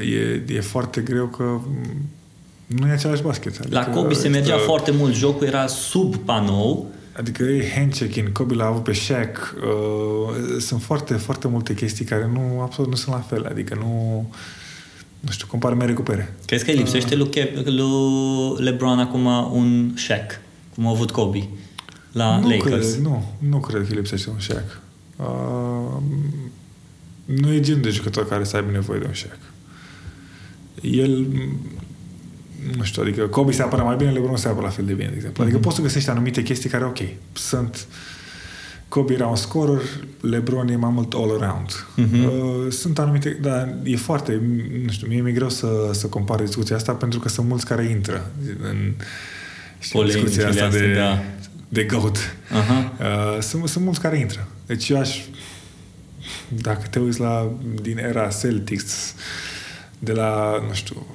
[0.00, 2.08] E, e foarte greu că m,
[2.68, 3.70] nu e același basket.
[3.72, 6.86] La Kobe se mergea este- foarte mult, jocul era sub panou,
[7.18, 9.54] Adică e handchecking, Kobe l-a avut pe Shaq.
[9.56, 13.46] Uh, sunt foarte, foarte multe chestii care nu, absolut nu sunt la fel.
[13.46, 14.26] Adică nu...
[15.20, 16.34] Nu știu, compar mere cu pere.
[16.46, 20.40] Crezi că îi lipsește lui, Ke- lui LeBron acum un Shaq,
[20.74, 21.48] cum a avut Kobe
[22.12, 22.90] la nu Lakers?
[22.90, 24.80] Cred, nu, nu cred că îi lipsește un Shaq.
[25.16, 26.02] Uh,
[27.24, 29.38] nu e genul de jucător care să aibă nevoie de un Shaq.
[30.80, 31.26] El
[32.76, 35.08] nu știu, adică Kobe se apără mai bine, LeBron se apără la fel de bine,
[35.08, 35.42] de exemplu.
[35.42, 35.66] Adică Mhm.
[35.66, 36.98] poți să găsești anumite chestii care, ok,
[37.32, 37.86] sunt
[38.88, 39.80] Kobe era un scorer,
[40.20, 41.86] LeBron e mai mult all-around.
[41.96, 42.24] Mhm.
[42.24, 44.40] Uh, sunt anumite, dar e foarte,
[44.84, 47.84] nu știu, mie mi-e greu să, să compar discuția asta pentru că sunt mulți care
[47.84, 48.30] intră
[48.62, 48.92] în
[49.78, 51.22] știi, Polemicile discuția asta astea, de, da.
[51.68, 52.18] de GOAT.
[52.52, 52.92] Aha.
[53.00, 54.48] Uh, sunt, sunt mulți care intră.
[54.66, 55.18] Deci eu aș...
[56.48, 57.52] Dacă te uiți la
[57.82, 59.14] din era Celtics,
[59.98, 61.06] de la, nu știu,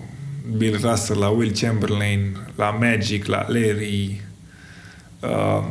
[0.58, 4.22] Bill Russell, la Will Chamberlain, la Magic, la Larry,
[5.20, 5.66] um,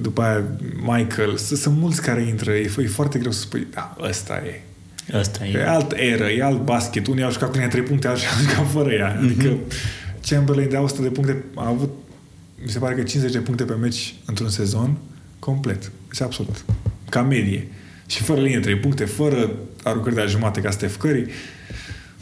[0.00, 0.44] după aia
[0.80, 4.60] Michael, s- sunt mulți care intră, e, e foarte greu să spui, da, ăsta e.
[5.18, 5.68] Asta E e.
[5.68, 7.06] alt eră, e alt basket.
[7.06, 9.18] Unii au jucat cu ea trei puncte, alții au jucat fără ea.
[9.22, 9.56] Adică
[10.28, 11.90] Chamberlain de 100 de puncte a avut,
[12.62, 14.96] mi se pare că 50 de puncte pe meci într-un sezon
[15.38, 15.90] complet.
[16.08, 16.64] Deci absolut.
[17.08, 17.68] Ca medie.
[18.06, 19.50] Și fără linie 3 puncte, fără
[19.82, 21.26] aruncări de la jumate ca Steph Curry.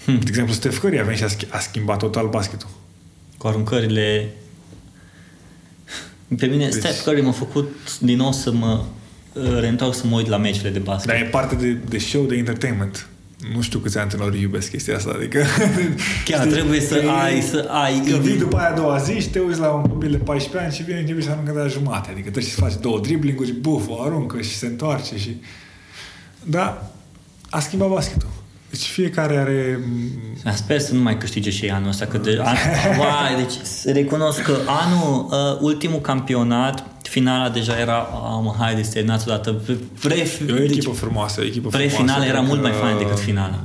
[0.05, 0.19] Hmm.
[0.19, 2.69] De exemplu, Steph Curry a venit și a, schi- a schimbat total basketul.
[3.39, 4.31] Cu aruncările...
[6.39, 8.83] Pe mine, Deci- Steph Curry m-a făcut din nou să mă
[9.33, 11.07] uh, reîntorc să mă uit la meciurile de basket.
[11.07, 13.07] Dar e parte de, de show, de entertainment.
[13.55, 15.13] Nu știu câți antrenori iubesc chestia asta.
[15.17, 15.45] Adică,
[16.25, 18.03] Chiar trebuie să că e- ai, să ai...
[18.11, 20.65] Că vii după aia a doua zi și te uiți la un copil de 14
[20.69, 22.09] ani și vine începe să aruncă de la jumate.
[22.11, 25.37] Adică trebuie să faci două driblinguri, buf, o aruncă și se întoarce și...
[26.45, 26.93] Da,
[27.51, 28.29] a schimbat basketul.
[28.75, 29.81] Deci fiecare are...
[30.55, 32.57] Sper să nu mai câștige și ei anul ăsta, că de, an,
[32.99, 38.91] vai, deci recunosc că anul, uh, ultimul campionat, finala deja era, oh, mă, haide să
[38.93, 39.53] terminați odată.
[40.01, 40.15] Pre,
[40.49, 41.95] E o echipă frumoasă, o echipă frumoasă.
[41.95, 43.65] Pre-finale era cred mult că- mai fain decât finala.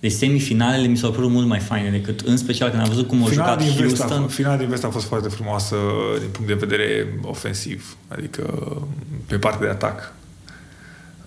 [0.00, 3.22] Deci semifinalele mi s-au părut mult mai faine decât, în special când am văzut cum
[3.22, 4.28] au Finala jucat din, vest a, Houston.
[4.28, 5.76] f- finala din vest a fost foarte frumoasă
[6.18, 8.42] din punct de vedere ofensiv, adică
[9.26, 10.12] pe partea de atac.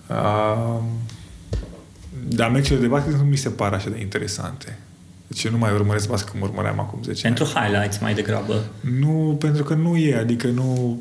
[0.06, 0.78] Uh,
[2.28, 4.78] dar meciurile de basket nu mi se par așa de interesante.
[5.26, 7.66] Deci eu nu mai urmăresc basket cum urmăream acum 10 Pentru ani.
[7.66, 8.64] highlights mai degrabă.
[8.80, 10.98] Nu, pentru că nu e, adică nu...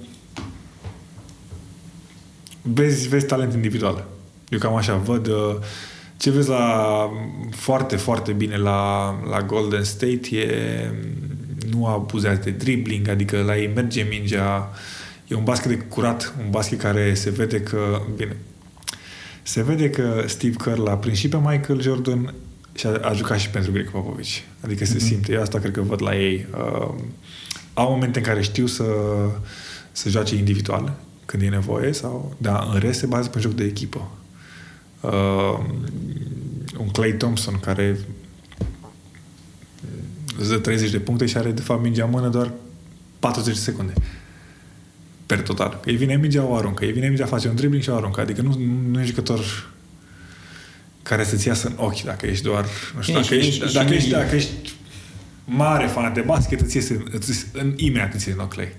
[2.61, 4.07] Vezi, vezi talent individual.
[4.49, 5.55] Eu cam așa văd uh,
[6.17, 7.09] ce vezi la
[7.51, 10.91] foarte, foarte bine la, la Golden State e
[11.71, 14.71] nu abuzează de dribbling, adică la ei merge mingea,
[15.27, 18.37] e un basket de curat, un basket care se vede că, bine,
[19.43, 22.33] se vede că Steve Kerr l-a prins și pe Michael Jordan
[22.73, 24.37] și a, a jucat și pentru Greg Popovich.
[24.61, 25.33] Adică se simte.
[25.33, 26.45] Eu asta cred că văd la ei.
[26.51, 26.93] Uh,
[27.73, 28.85] au momente în care știu să,
[29.91, 30.93] să joace individual
[31.25, 34.11] când e nevoie, sau, dar în rest se bazează pe un joc de echipă.
[35.01, 35.59] Uh,
[36.77, 37.99] un Clay Thompson care
[40.39, 42.51] îți dă 30 de puncte și are de fapt mingea în mână doar
[43.19, 43.93] 40 de secunde
[45.35, 45.79] per total.
[45.81, 46.85] Că îi vine mingea, o aruncă.
[46.85, 48.21] Îi vine mingea, face un dribbling și o aruncă.
[48.21, 48.59] Adică nu,
[48.91, 49.69] nu e jucător
[51.03, 52.65] care să-ți iasă în ochi dacă ești doar...
[52.95, 54.49] Nu știu, Bine, dacă, și ești, nici- dacă, și ești, nici- dacă ești
[55.45, 58.71] mare fan de basket, îți iese, îți, iese- în imediat îți iese în ochi Clay.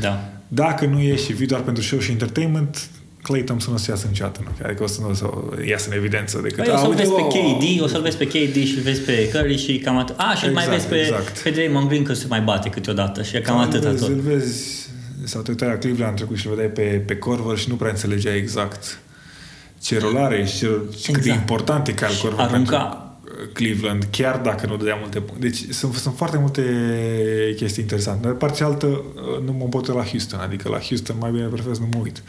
[0.00, 0.28] Da.
[0.48, 2.88] Dacă nu ești și vii doar pentru show și entertainment,
[3.22, 4.64] Clay Thompson nu o să iasă niciodată în ochi.
[4.66, 5.30] Adică o să nu o să
[5.68, 6.56] iasă în evidență decât...
[6.64, 8.74] Păi o "A, să-l uite, vezi pe oh, KD, o să-l vezi pe KD și
[8.76, 10.14] îl vezi pe Curry și cam atât.
[10.18, 11.38] A, și îl mai Exact, vezi pe, exact.
[11.38, 14.08] pe Draymond Green că se mai bate câteodată și e cam Îl atâta vezi, tot.
[14.08, 14.88] Îl vezi,
[15.24, 17.90] sau te uitai la Cleveland trecut și îl vedeai pe, pe Corver și nu prea
[17.90, 19.00] înțelegea exact
[19.82, 20.90] ce rol are și ce, exact.
[20.90, 21.38] cât de Exact.
[21.38, 22.76] important e Kyle Corver Arunca.
[22.78, 23.08] pentru,
[23.52, 25.46] Cleveland, chiar dacă nu dădea multe puncte.
[25.48, 26.62] Deci sunt, sunt foarte multe
[27.56, 28.26] chestii interesante.
[28.28, 31.74] De partea altă, uh, nu mă pot la Houston, adică la Houston mai bine prefer
[31.74, 32.22] să nu mă uit.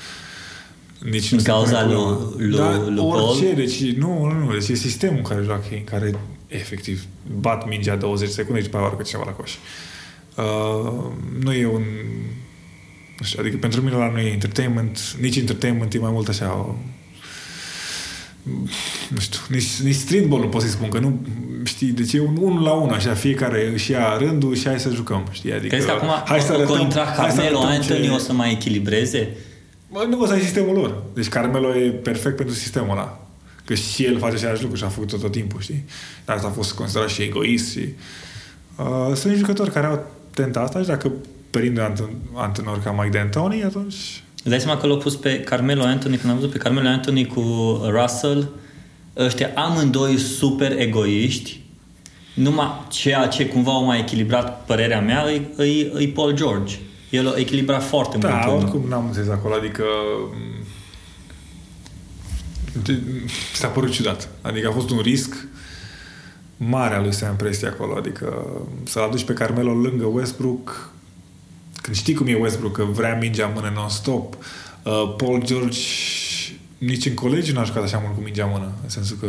[1.12, 3.56] Nici Din cauza lui, lui, Dar lui orice, Paul?
[3.56, 6.16] deci nu, nu, nu, deci e sistemul în care joacă ei, care
[6.48, 7.04] efectiv
[7.40, 9.52] bat mingea 20 secunde și după aia aruncă cineva la coș.
[10.38, 11.12] Uh,
[11.44, 12.51] nu e un nu știu,
[13.40, 16.76] adică pentru mine la nu e entertainment, nici entertainment e mai mult așa
[19.10, 21.20] nu știu, nici, nici streetball nu pot să spun, că nu,
[21.64, 24.90] știi, deci e un unul la unul, așa, fiecare își ia rândul și hai să
[24.90, 25.68] jucăm, știi, adică...
[25.68, 28.34] Crezi că acum hai să arătăm, contra hai să Carmelo arătăm Anthony ce- o să
[28.34, 29.36] mai echilibreze?
[29.92, 31.04] Bă, nu o să ai sistemul lor.
[31.14, 33.28] Deci Carmelo e perfect pentru sistemul ăla.
[33.66, 35.86] Că și el face același lucru și a făcut-o tot timpul, știi?
[36.26, 37.88] Dar asta a fost considerat și egoist și...
[38.76, 41.12] Uh, sunt jucători care au tenta asta și dacă
[41.52, 44.24] prind un anten- antrenor ca Mike D'Antoni, atunci...
[44.44, 47.26] Îți dai seama că l-au pus pe Carmelo Anthony, când am văzut pe Carmelo Anthony
[47.26, 47.42] cu
[47.90, 48.50] Russell,
[49.18, 51.60] ăștia amândoi super egoiști,
[52.34, 56.76] numai ceea ce cumva au mai echilibrat părerea mea e, e, e Paul George.
[57.10, 58.62] El a echilibrat foarte Da, mult.
[58.64, 59.84] oricum n-am înțeles acolo, adică...
[60.32, 60.66] m,
[62.84, 63.02] de-
[63.54, 64.30] S-a părut ciudat.
[64.42, 65.48] Adică a fost un risc
[66.58, 67.96] mare al lui Sam Presti acolo.
[67.96, 68.46] Adică
[68.84, 70.90] să-l aduci pe Carmelo lângă Westbrook
[71.82, 74.34] când știi cum e Westbrook, că vrea mingea în mână non-stop.
[74.84, 75.80] Uh, Paul George
[76.78, 78.72] nici în colegiu n-a jucat așa mult cu mingea în mână.
[78.84, 79.28] În sensul că,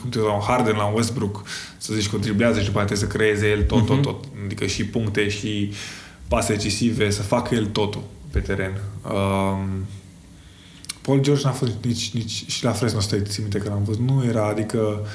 [0.00, 1.42] cum te la un Harden, la un Westbrook,
[1.78, 4.24] să zici că o driblează și după aceea trebuie să creeze el tot, tot, tot.
[4.44, 5.72] Adică și puncte, și
[6.28, 8.80] pase decisive, să facă el totul pe teren.
[9.02, 9.86] Um,
[11.00, 14.02] Paul George n-a fost nici, nici și la Fresno State, țin minte că l-am văzut,
[14.02, 15.06] nu era, adică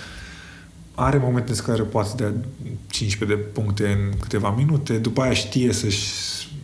[0.96, 2.34] are momente în care poate să dea
[2.88, 5.90] 15 de puncte în câteva minute, după aia știe să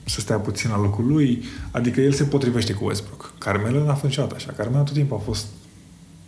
[0.09, 3.33] să stea puțin la locul lui, adică el se potrivește cu Westbrook.
[3.37, 4.53] Carmelo n-a fost niciodată așa.
[4.57, 5.45] Carmelo tot timpul a fost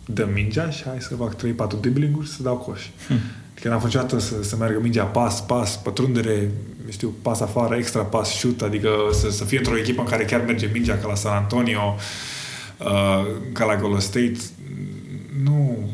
[0.06, 2.82] dă mingea și hai să fac 3-4 dribbling-uri și să dau coș.
[3.06, 3.18] Hmm.
[3.52, 6.50] Adică n-a fost niciodată să, să meargă mingea pas, pas, pătrundere,
[6.88, 10.44] știu, pas afară, extra pas, shoot, adică să, să fie într-o echipă în care chiar
[10.44, 11.96] merge mingea ca la San Antonio,
[12.78, 14.38] uh, ca la Golden State.
[15.44, 15.90] Nu,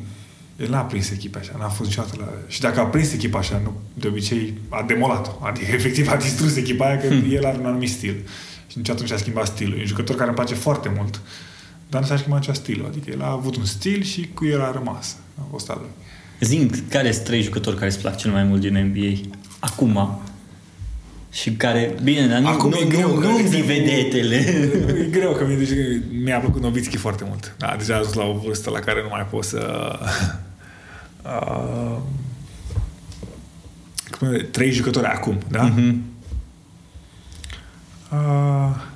[0.59, 2.29] el n-a prins echipa așa, n-a fost niciodată la...
[2.47, 5.45] Și dacă a prins echipa așa, nu, de obicei a demolat-o.
[5.47, 7.33] Adică, efectiv, a distrus echipa aia, că hmm.
[7.35, 8.17] el are un anumit stil.
[8.67, 9.77] Și nici atunci a schimbat stilul.
[9.77, 11.21] E un jucător care îmi place foarte mult,
[11.89, 12.85] dar nu s-a schimbat acest stil.
[12.89, 15.17] Adică el a avut un stil și cu el a rămas.
[15.39, 15.91] A fost al lui.
[16.41, 19.29] Zim, care sunt trei jucători care îți plac cel mai mult din NBA?
[19.59, 20.21] Acum.
[21.33, 23.75] Și care, bine, dar nu, Acum nu, e greu, nu, că, nu de zi exemplu,
[23.75, 24.37] vedetele.
[25.05, 27.55] E greu, că mi- mi-a plăcut Novitski foarte mult.
[27.59, 29.99] Da, deja a ajuns la o vârstă la care nu mai pot să...
[31.29, 31.97] Uh,
[34.19, 35.63] cum e, trei jucători acum, da?
[35.63, 36.03] Mhm.
[38.13, 38.87] Uh,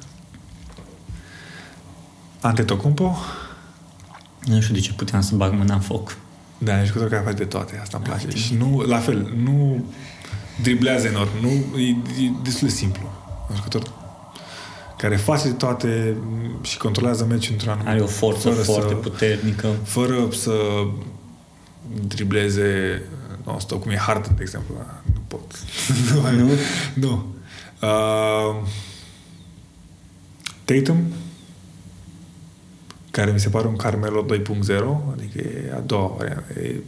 [2.40, 3.16] Antetokounmpo.
[4.44, 6.16] Nu știu de ce puteam să bag mâna în foc.
[6.58, 8.36] Da, e jucător care face de toate, asta îmi place.
[8.36, 9.84] Și nu, la fel, nu
[10.62, 11.88] driblează enorm, nu, e,
[12.24, 13.12] e destul de simplu.
[13.50, 13.82] Un jucător
[14.96, 16.16] care face de toate
[16.62, 19.68] și controlează meciul într-un anumit Are o forță fără foarte să, puternică.
[19.82, 20.52] Fără să
[22.06, 23.02] dribleze
[23.44, 24.74] non-stop, cum e Harden, de exemplu.
[25.12, 25.58] Nu pot.
[26.36, 26.50] Nu?
[26.94, 27.34] nu.
[27.80, 28.66] Uh,
[30.64, 31.12] Tatum,
[33.10, 34.38] care mi se pare un Carmelo 2.0,
[35.12, 36.60] adică e a doua variantă.
[36.60, 36.80] E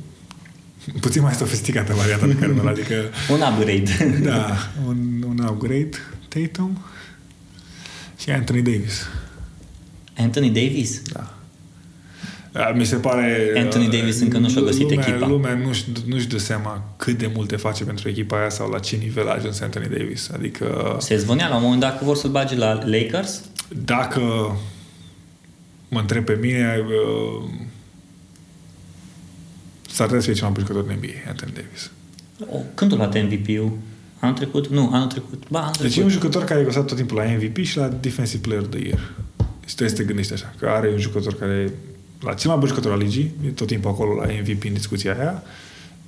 [1.01, 2.95] puțin mai sofisticată varianta de Carmelo, adică...
[3.33, 4.21] Un upgrade.
[4.31, 5.91] da, un, un upgrade.
[6.29, 6.79] Tatum
[8.19, 9.07] și Anthony Davis.
[10.17, 11.03] Anthony Davis?
[11.03, 11.34] Da.
[12.55, 13.53] Da, Mi se pare...
[13.57, 15.27] Anthony Davis încă nu și-a găsit lumea, echipa.
[15.27, 18.97] Lumea nu-și, nu-și dă seama cât de multe face pentru echipa aia sau la ce
[18.97, 20.31] nivel a ajuns Anthony Davis.
[20.35, 23.43] Adică Se zvonea la un moment dat că vor să-l bage la Lakers?
[23.69, 24.21] dacă
[25.89, 27.51] mă întreb pe mine, uh,
[29.89, 31.91] s-ar trebui să fie cel mai bun jucător din NBA, Anthony Davis.
[32.51, 33.79] O, când a luat MVP-ul?
[34.19, 34.69] Anul trecut?
[34.69, 35.49] Nu, anul trecut.
[35.49, 35.89] Ba, anul trecut.
[35.89, 38.63] Deci e un jucător care a găsat tot timpul la MVP și la Defensive Player
[38.63, 39.13] of the Year.
[39.67, 41.73] Și trebuie să te gândești așa, că are un jucător care
[42.21, 45.17] la cel mai bun jucător al ligii, e tot timpul acolo la MVP în discuția
[45.19, 45.43] aia,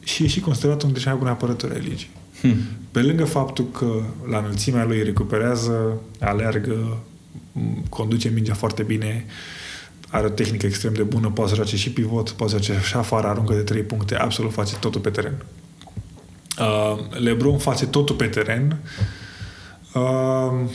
[0.01, 2.11] și e și considerat unul dintre cei mai buni apărători ai ligii.
[2.41, 2.57] Hmm.
[2.91, 6.99] Pe lângă faptul că la înălțimea lui recuperează, aleargă,
[7.53, 9.25] m, conduce mingea foarte bine,
[10.09, 12.97] are o tehnică extrem de bună, poate să joace și pivot, poate să joace și
[12.97, 15.45] afară, aruncă de trei puncte, absolut face totul pe teren.
[16.59, 18.79] Uh, LeBron face totul pe teren,
[19.95, 20.69] uh,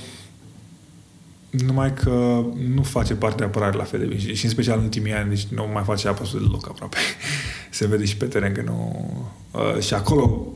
[1.52, 4.34] numai că nu face parte de apărare la fel de bine.
[4.34, 6.98] Și în special în ultimii ani, deci nu mai face absolut deloc aproape.
[7.70, 9.06] Se vede și pe teren că nu...
[9.52, 10.48] Uh, și acolo,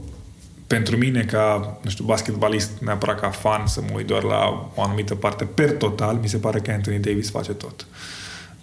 [0.68, 4.82] pentru mine, ca, nu știu, basketbalist, neapărat ca fan, să mă uit doar la o
[4.82, 7.88] anumită parte, per total, mi se pare că Anthony Davis face tot.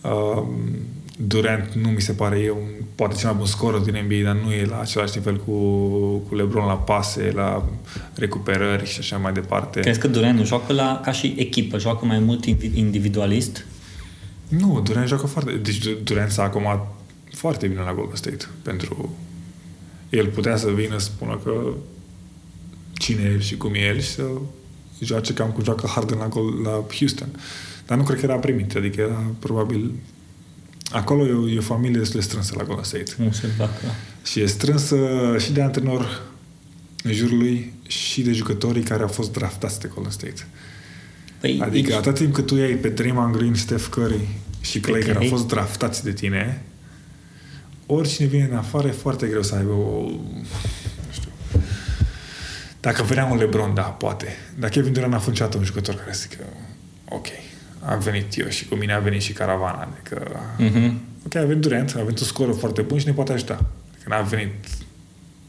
[0.00, 0.42] Uh,
[1.16, 4.42] Durant nu mi se pare e un, poate cel mai bun scoră din NBA, dar
[4.44, 5.52] nu e la același nivel cu,
[6.28, 7.68] cu LeBron la pase, la
[8.14, 9.80] recuperări și așa mai departe.
[9.80, 12.44] Crezi că Durant nu joacă la, ca și echipă, joacă mai mult
[12.74, 13.66] individualist?
[14.48, 15.52] Nu, Durant joacă foarte...
[15.52, 16.94] Deci Durant s-a acomodat
[17.34, 19.14] foarte bine la Golden State pentru...
[20.10, 21.72] El putea să vină să spună că
[22.92, 24.24] cine e el și cum e el și să
[25.00, 26.28] joace cam cum joacă Harden la,
[26.62, 27.28] la Houston.
[27.86, 29.92] Dar nu cred că era primit, adică era probabil
[30.92, 33.12] Acolo e o, e o familie destul de strânsă la Golden State.
[33.16, 33.94] Nu se fac, da.
[34.24, 34.96] Și e strânsă
[35.38, 36.22] și de antrenor
[37.02, 40.46] în jurul lui și de jucătorii care au fost draftați de Golden State.
[41.40, 44.28] Păi, adică atât timp cât tu iei pe Draymond Green, Steph Curry
[44.60, 45.12] și Clay okay.
[45.12, 46.62] care au fost draftați de tine,
[47.86, 50.10] oricine vine în afară e foarte greu să aibă o...
[50.10, 51.30] Nu știu.
[52.80, 54.36] Dacă venea un LeBron, da, poate.
[54.58, 56.44] Dar Kevin Durant a fost niciodată un jucător care zică
[57.08, 57.26] ok,
[57.84, 59.88] am venit eu și cu mine a venit și caravana.
[59.92, 60.92] Adică, uh-huh.
[61.26, 63.64] ok, a venit Durant, a venit un scor foarte bun și ne poate ajuta.
[63.94, 64.52] Adică n-a venit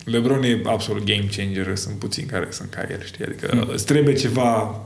[0.03, 3.25] LeBron e absolut game changer, sunt puțini care sunt ca el, știi?
[3.25, 3.69] Adică mm.
[3.73, 4.81] îți trebuie ceva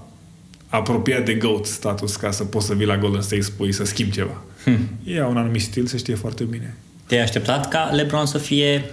[0.67, 4.11] apropiat de GOAT status ca să poți să vii la Golden State spui să schimbi
[4.11, 4.41] ceva.
[4.63, 4.89] Hmm.
[5.03, 6.75] E un anumit stil, se știe foarte bine.
[7.05, 8.83] Te-ai așteptat ca LeBron să fie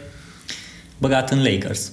[0.99, 1.93] băgat în Lakers?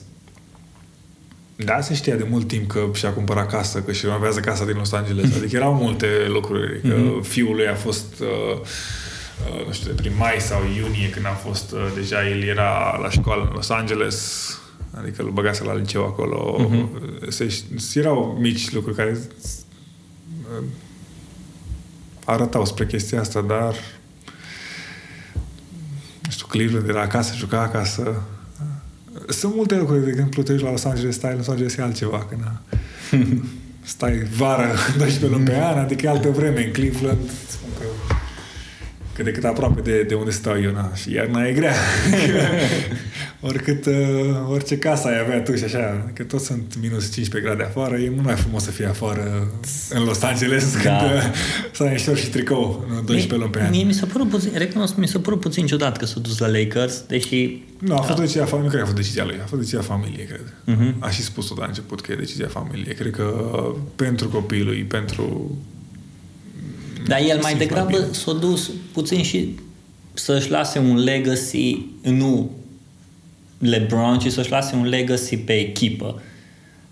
[1.65, 4.75] Da, se știa de mult timp că și-a cumpărat casă, că și renovează casa din
[4.77, 5.29] Los Angeles.
[5.29, 5.37] Mhm.
[5.37, 6.81] Adică erau multe lucruri.
[6.81, 7.23] Că mm-hmm.
[7.23, 11.71] fiul lui a fost, uh, uh, nu știu, prin mai sau iunie, când a fost,
[11.71, 14.49] uh, deja el era la școală în Los Angeles,
[14.91, 16.67] adică îl băgase la liceu acolo.
[16.69, 17.27] Mm-hmm.
[17.27, 19.19] Se, erau mici lucruri care
[20.57, 20.63] uh,
[22.25, 23.75] arătau spre chestia asta, dar
[26.21, 28.21] nu știu, Cleveland era acasă, juca acasă,
[29.27, 31.81] sunt multe lucruri, de exemplu, te duci la Los Angeles, stai în Los Angeles e
[31.81, 32.43] altceva, când
[33.93, 34.67] stai vară
[34.97, 38.13] 12 luni pe an, adică e altă vreme în Cleveland, spun că
[39.15, 41.73] cât de cât aproape de, de unde stau eu, na, și iarna e grea.
[43.49, 43.93] Oricât, uh,
[44.49, 48.09] orice casă ai avea tu și așa, că toți sunt minus 15 grade afară, e
[48.09, 49.51] mult mai frumos să fie afară
[49.89, 50.79] în Los Angeles da.
[50.79, 51.23] când uh,
[51.71, 53.69] să ai șor și tricou, nu 12 luni pe an.
[53.69, 56.47] Mie mi s-a părut puțin, recunosc, mi s-a părut puțin ciudat că s-a dus la
[56.47, 57.63] Lakers, deși...
[57.79, 58.21] Nu, a fost da.
[58.21, 60.53] decizia familiei, nu cred că a fost decizia lui, a fost decizia familiei, cred.
[60.67, 60.99] Uh-huh.
[60.99, 62.93] A și spus-o la început că e decizia familiei.
[62.93, 65.57] Cred că uh, pentru copilul, pentru
[67.07, 69.55] dar el mai degrabă s-a dus puțin și
[70.13, 72.49] să-și lase un legacy, nu
[73.57, 76.21] LeBron, ci să-și lase un legacy pe echipă.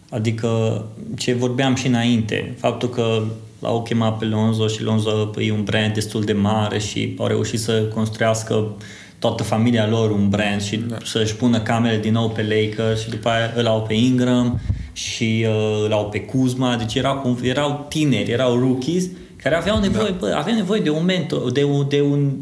[0.10, 0.86] Adică
[1.18, 3.24] ce vorbeam și înainte, faptul că
[3.60, 7.60] l-au chemat pe Lonzo și Lonzo e un brand destul de mare și au reușit
[7.60, 8.76] să construiască
[9.20, 10.98] toată familia lor un brand și da.
[11.04, 14.60] să-și pună camere din nou pe Lakers și după aia îl au pe Ingram
[14.94, 19.06] și uh, îl au pe Kuzma, deci erau, erau tineri, erau rookies
[19.42, 20.16] care aveau nevoie, da.
[20.20, 22.36] bă, aveau nevoie de un mentor, de un, de un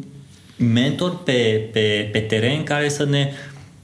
[0.55, 3.31] mentor pe, pe, pe teren care să ne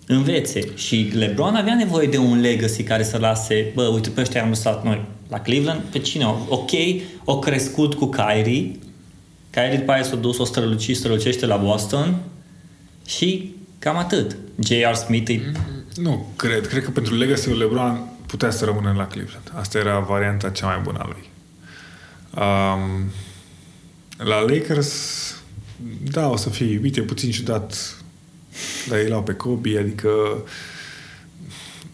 [0.07, 0.59] învețe.
[0.75, 4.49] Și LeBron avea nevoie de un legacy care să lase, bă, uite, pe ăștia am
[4.49, 6.25] lăsat noi la Cleveland, pe cine?
[6.47, 6.71] Ok,
[7.23, 8.71] o crescut cu Kyrie,
[9.49, 12.15] Kyrie după aia s-a dus, o străluci, strălucește la Boston
[13.05, 14.35] și cam atât.
[14.59, 14.93] J.R.
[14.93, 15.51] Smith e...
[15.95, 16.67] Nu, cred.
[16.67, 19.51] Cred că pentru legacy-ul LeBron putea să rămână la Cleveland.
[19.53, 21.31] Asta era varianta cea mai bună a lui.
[22.35, 23.11] Um,
[24.17, 24.91] la Lakers,
[26.03, 27.97] da, o să fie, uite, puțin ciudat,
[28.89, 30.09] dar ei l-au pe Kobe, adică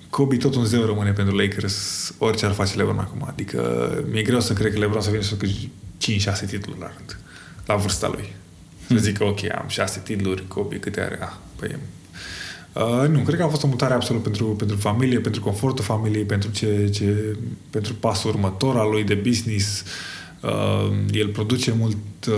[0.10, 3.26] Kobe tot un zeu rămâne pentru Lakers, orice ar face LeBron acum.
[3.28, 7.20] Adică mi-e greu să cred că LeBron să vină să 5-6 titluri la rând,
[7.66, 8.34] la vârsta lui.
[8.88, 8.98] Să hmm.
[8.98, 11.18] zic, ok, am 6 titluri, Kobe câte are?
[11.22, 11.76] Ah, păi
[12.74, 16.24] Uh, nu, cred că a fost o mutare absolut pentru, pentru familie, pentru confortul familiei,
[16.24, 17.38] pentru, ce, ce,
[17.70, 19.82] pentru pasul următor al lui de business.
[19.82, 19.88] Uh,
[20.42, 22.34] Uh, el produce mult uh,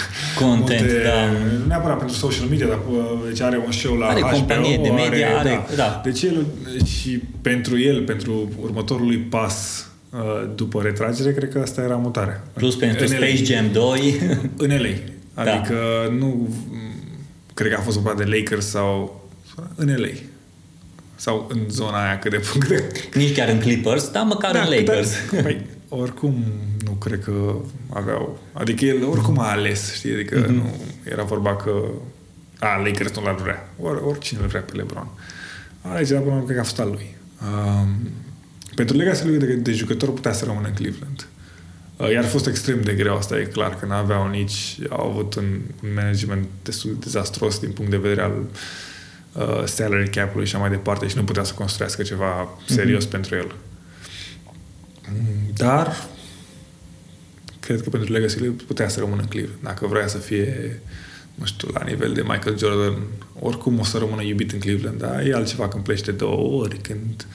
[0.40, 1.26] content, multe, da.
[1.58, 4.78] Nu neapărat pentru social media, dar uh, deci are un show la are HBO, companie
[4.82, 5.74] de media, are, are da.
[5.76, 6.00] da.
[6.04, 6.46] Deci el
[6.84, 10.20] și pentru el, pentru următorul lui pas uh,
[10.54, 12.44] după retragere, cred că asta era mutarea.
[12.52, 13.56] Plus pentru în Space LA.
[13.56, 14.20] Jam 2.
[14.56, 14.88] în LA.
[15.34, 15.52] Da.
[15.52, 15.74] Adică
[16.06, 16.14] da.
[16.14, 16.48] nu
[17.54, 19.22] cred că a fost vorba de Lakers sau
[19.74, 20.08] în LA
[21.14, 24.68] sau în zona aia cât de punct Nici chiar în Clippers, dar măcar da, în
[24.68, 25.10] Lakers.
[25.32, 25.60] Da, păi,
[26.00, 26.44] oricum
[26.84, 27.54] nu cred că
[27.92, 28.38] aveau...
[28.52, 30.12] Adică el oricum a ales, știi?
[30.12, 30.54] Adică mm-hmm.
[30.54, 30.74] nu
[31.04, 31.72] era vorba că
[32.58, 33.68] a, Lakers nu l-ar vrea.
[33.80, 35.08] Or, oricine îl vrea pe LeBron.
[35.80, 37.16] Alegerea până cred că a fost al lui.
[37.42, 38.10] Um,
[38.74, 41.26] pentru legacy lui de, de jucător putea să rămână în Cleveland.
[41.96, 44.78] Uh, iar a fost extrem de greu, asta e clar, că n-aveau nici...
[44.88, 48.32] Au avut un, un management destul de dezastros din punct de vedere al
[49.32, 53.10] uh, salary cap-ului și așa mai departe și nu putea să construiască ceva serios mm-hmm.
[53.10, 53.54] pentru el.
[55.62, 56.06] Dar
[57.60, 59.62] cred că pentru legacy putea să rămână în Cleveland.
[59.62, 60.80] Dacă vrea să fie
[61.34, 63.02] nu știu, la nivel de Michael Jordan,
[63.38, 66.78] oricum o să rămână iubit în Cleveland, dar e altceva când pleci de două ori,
[66.78, 67.26] când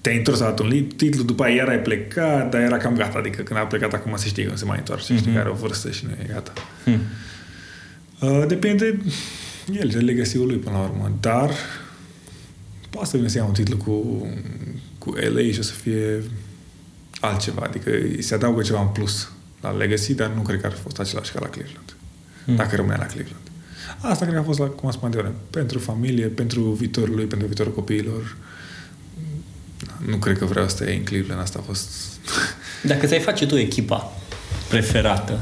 [0.00, 3.18] te-ai întors la un titlu, după aia iar ai plecat, dar era cam gata.
[3.18, 5.18] Adică când a plecat acum se știe că nu se mai întoarce, mm-hmm.
[5.18, 6.52] știi că are o vârstă și nu e gata.
[6.84, 7.00] Mm.
[8.20, 9.00] Uh, depinde
[9.78, 11.50] el, de legacy lui până la urmă, dar
[12.90, 14.26] poate să vină să ia un titlu cu,
[14.98, 16.22] cu LA și o să fie
[17.20, 20.80] altceva, adică se adaugă ceva în plus la legacy, dar nu cred că ar fi
[20.80, 21.94] fost același ca la Cleveland,
[22.44, 22.56] mm.
[22.56, 23.42] dacă rămânea la Cleveland.
[24.00, 27.24] Asta cred că a fost, la, cum am spus mai pentru familie, pentru viitorul lui,
[27.24, 28.36] pentru viitorul copiilor,
[30.06, 31.88] nu cred că vreau să iei în Cleveland, asta a fost...
[32.90, 34.12] Dacă ți-ai face tu echipa
[34.68, 35.40] preferată,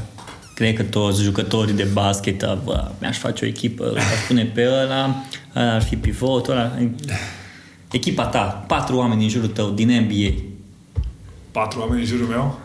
[0.53, 5.23] cred că toți jucătorii de basket, bă, mi-aș face o echipă, aș pune pe ăla,
[5.55, 6.77] ăla ar fi pivotul, ăla...
[7.91, 10.46] Echipa ta, patru oameni în jurul tău, din NBA.
[11.57, 12.59] Patru oameni în jurul meu?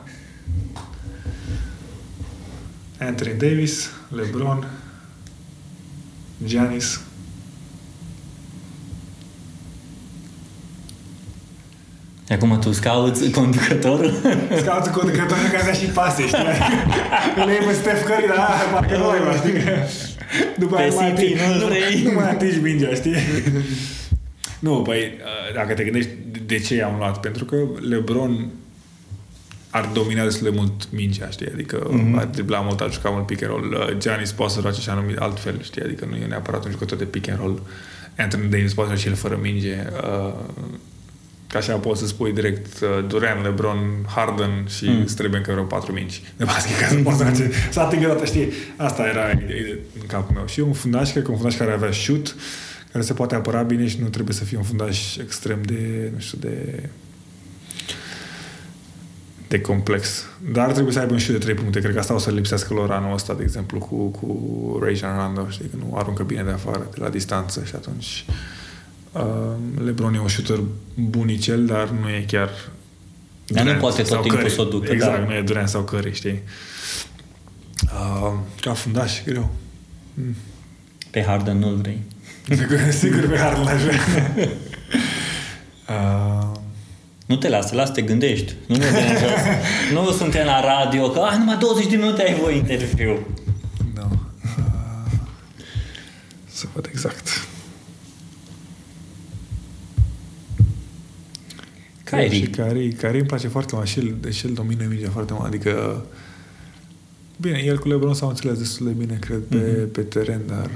[2.99, 4.67] Anthony Davis, LeBron,
[6.45, 7.01] Giannis,
[12.29, 14.13] Acum tu scauți conducătorul?
[14.63, 16.47] Scauți conducătorul care avea și pase, știi?
[17.37, 19.63] Îl iei pe Steph Curry, dar parcă nu mai știi?
[20.59, 22.03] După pe aia City, nu, nu, vrei.
[22.03, 23.17] nu mai atingi mingea, știi?
[24.59, 26.11] nu, păi, uh, dacă te gândești
[26.47, 27.57] de ce i-am luat, pentru că
[27.89, 28.51] LeBron
[29.73, 31.49] ar domina destul de mult mingea, știi?
[31.53, 32.19] Adică mm-hmm.
[32.19, 33.73] ar dribla mult, ar juca mult pick and roll.
[33.73, 35.83] Uh, Giannis poate să joace și anumit altfel, știi?
[35.83, 37.63] Adică nu e neapărat un jucător de pick and roll.
[38.17, 39.77] Anthony Davis poate să și el fără minge.
[39.93, 40.35] Uh,
[41.47, 43.79] Ca așa poți să spui direct uh, Duran, LeBron,
[44.15, 45.01] Harden și mm.
[45.01, 48.07] îți trebuie încă vreo patru minci de basket ca să poți să, face, să atingă
[48.07, 48.53] data, știi?
[48.77, 50.47] Asta era ideea în capul meu.
[50.47, 52.37] Și un fundaș, cred că un fundaș care avea shoot,
[52.93, 56.21] care se poate apăra bine și nu trebuie să fie un fundaș extrem de, nu
[56.21, 56.83] știu, de
[59.53, 60.25] de complex.
[60.53, 61.81] Dar trebuie să aibă un shoot de 3 puncte.
[61.81, 65.47] Cred că asta o să lipsească lor anul ăsta, de exemplu, cu, cu Rajon Rondo,
[65.51, 68.25] știi, că nu aruncă bine de afară, de la distanță și atunci
[69.13, 69.23] Uh,
[69.85, 70.61] LeBron e un shooter
[70.95, 72.51] bunicel, dar nu e chiar
[73.47, 74.93] dar nu poate tot timpul să o ducă.
[74.93, 75.25] Exact, da.
[75.25, 76.43] nu e Durant sau Curry, știi?
[77.83, 79.51] Uh, ca fundaș, greu.
[80.15, 80.35] Mm.
[81.11, 82.03] Pe Harden nu-l vrei.
[82.91, 83.99] Sigur pe Harden l-aș vrea.
[85.89, 86.42] uh,
[87.33, 88.55] nu te lasă, lasă, te gândești.
[88.67, 88.87] Nu, ne
[89.95, 93.27] nu suntem la radio, că ah, numai 20 de minute ai voi interviu.
[93.95, 94.01] Nu.
[94.01, 94.07] No.
[94.45, 95.21] Uh,
[96.45, 97.47] să văd exact.
[102.05, 102.29] Kyrie.
[102.29, 105.47] Și Kyrie, Kyrie îmi place foarte mult și el, și el domină mingea foarte mult.
[105.47, 106.05] Adică,
[107.37, 109.93] bine, el cu LeBron s-au înțeles destul de bine, cred, pe, mm-hmm.
[109.93, 110.71] pe teren, dar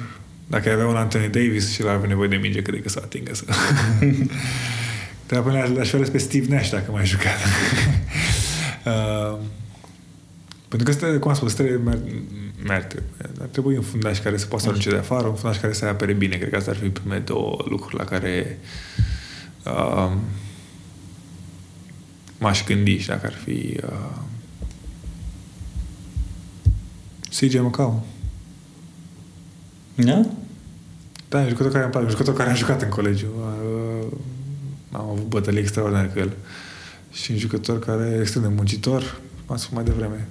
[0.46, 3.34] dacă avea un Anthony Davis și l avea nevoie de minge, cred că să atingă
[3.34, 3.44] să...
[5.26, 7.36] Dar apoi l-aș fi pe Steve Nash dacă mai jucat.
[8.84, 9.38] uh,
[10.68, 11.98] pentru că, este, cum am spus, trebuie
[12.66, 12.96] merge.
[13.40, 15.84] Ar trebui un fundaș care să poată să arunce de afară, un fundaș care să
[15.84, 16.36] apere bine.
[16.36, 18.58] Cred că asta ar fi primele două lucruri la care
[19.64, 20.12] uh,
[22.38, 24.24] m-aș gândi și dacă ar fi uh,
[27.38, 28.04] CJ McCollum.
[29.94, 30.26] Da?
[31.28, 33.26] Da, e un jucător care îmi place, un jucător care a jucat în colegiu.
[34.96, 36.32] Uh, am avut bătălii extraordinare cu el.
[37.12, 40.28] Și un jucător care e extrem de muncitor, am spus mai devreme.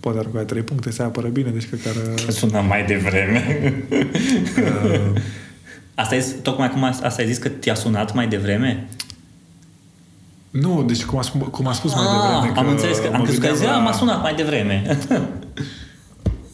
[0.00, 2.30] Poate arunca trei puncte, se apără bine, deci cred că ar...
[2.30, 3.64] Sună mai devreme.
[3.90, 5.20] uh,
[6.02, 8.88] asta e, tocmai cum a, asta ai zis că te-a sunat mai devreme?
[10.50, 12.58] Nu, deci cum a, spus, cum a spus ah, mai devreme.
[12.58, 13.78] Am înțeles că am crezut că la...
[13.78, 14.98] m-a sunat mai devreme.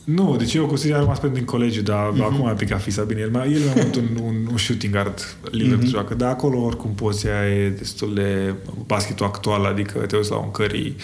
[0.04, 2.22] nu, deci eu cu Siria am rămas pe din colegiu, dar mm-hmm.
[2.22, 3.20] acum a picat fisa bine.
[3.20, 5.88] El, el mi-a avut un, un, un shooting guard liber mm-hmm.
[5.88, 8.54] joacă, dar acolo oricum poziția e destul de
[8.86, 10.96] basketul actual, adică te uiți la un cării,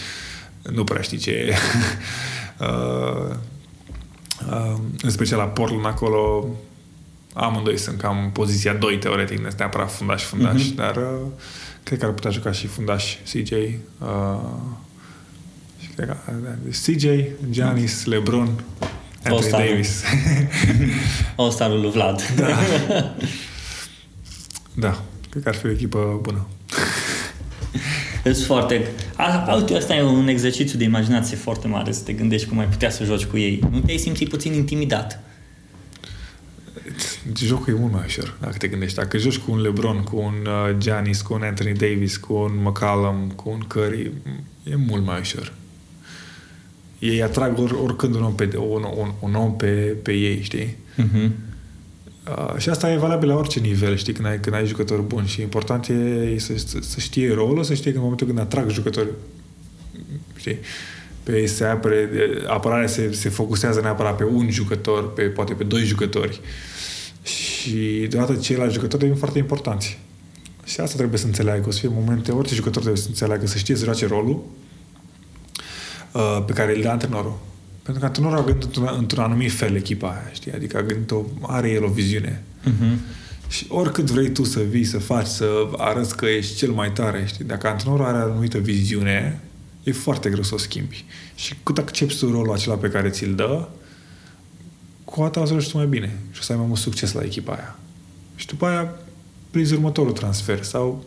[0.72, 1.54] nu prea știi ce e.
[2.66, 3.34] uh,
[4.50, 6.48] uh, în special la Portland acolo
[7.32, 10.74] amândoi sunt cam poziția 2 teoretic, nu este neapărat fundaș fundaș, mm-hmm.
[10.74, 11.26] dar uh,
[11.82, 13.50] Cred că ar putea juca și fundaș CJ.
[13.50, 13.68] Uh,
[15.78, 16.16] și cred că,
[16.62, 17.04] deci CJ,
[17.50, 18.64] Giannis, LeBron,
[19.24, 20.02] Anthony Davis.
[21.36, 22.22] All-starul lui Vlad.
[22.36, 22.46] Da.
[24.86, 25.02] da.
[25.30, 26.46] Cred că ar fi o echipă bună.
[28.22, 28.90] Sunt foarte...
[29.56, 32.90] Uite, asta e un exercițiu de imaginație foarte mare, să te gândești cum ai putea
[32.90, 33.60] să joci cu ei.
[33.70, 35.22] Nu te-ai simțit puțin intimidat?
[37.36, 38.96] jocul e mult mai ușor, dacă te gândești.
[38.96, 42.62] Dacă joci cu un LeBron, cu un uh, Giannis, cu un Anthony Davis, cu un
[42.62, 44.12] McCallum, cu un Curry,
[44.64, 45.52] e mult mai ușor.
[47.00, 50.76] Ei atrag or, oricând un om pe, un, un, un om pe, pe ei, știi?
[50.98, 51.30] Uh-huh.
[52.28, 55.26] Uh, și asta e valabil la orice nivel, știi, când ai, când ai jucători buni
[55.26, 55.92] și important e,
[56.34, 59.08] e să, să, să știe rolul, să știe că în momentul când atrag jucători,
[60.36, 60.58] știi,
[61.22, 62.08] pe ei se apere,
[62.46, 66.40] apărarea se, se focusează neapărat pe un jucător, pe, poate pe doi jucători.
[67.22, 69.98] Și deodată ceilalți jucători devin foarte importanți.
[70.64, 71.68] Și asta trebuie să înțeleagă.
[71.68, 74.42] O să fie momente, orice jucător trebuie să înțeleagă, să știe să joace rolul
[76.12, 77.38] uh, pe care îl dă antrenorul.
[77.82, 80.52] Pentru că antrenorul a gândit într-un, într-un anumit fel echipa aia, știi?
[80.52, 82.42] Adică a gândit o, are el o viziune.
[82.64, 83.18] Uh-huh.
[83.48, 87.24] Și oricât vrei tu să vii, să faci, să arăți că ești cel mai tare,
[87.26, 87.44] știi?
[87.44, 89.40] Dacă antrenorul are o anumită viziune,
[89.82, 91.04] e foarte greu să o schimbi.
[91.34, 93.68] Și cât accepti tu rolul acela pe care ți-l dă,
[95.04, 97.52] cu atât o să mai bine și o să ai mai mult succes la echipa
[97.52, 97.76] aia.
[98.36, 98.94] Și după aia
[99.50, 101.04] prinzi următorul transfer sau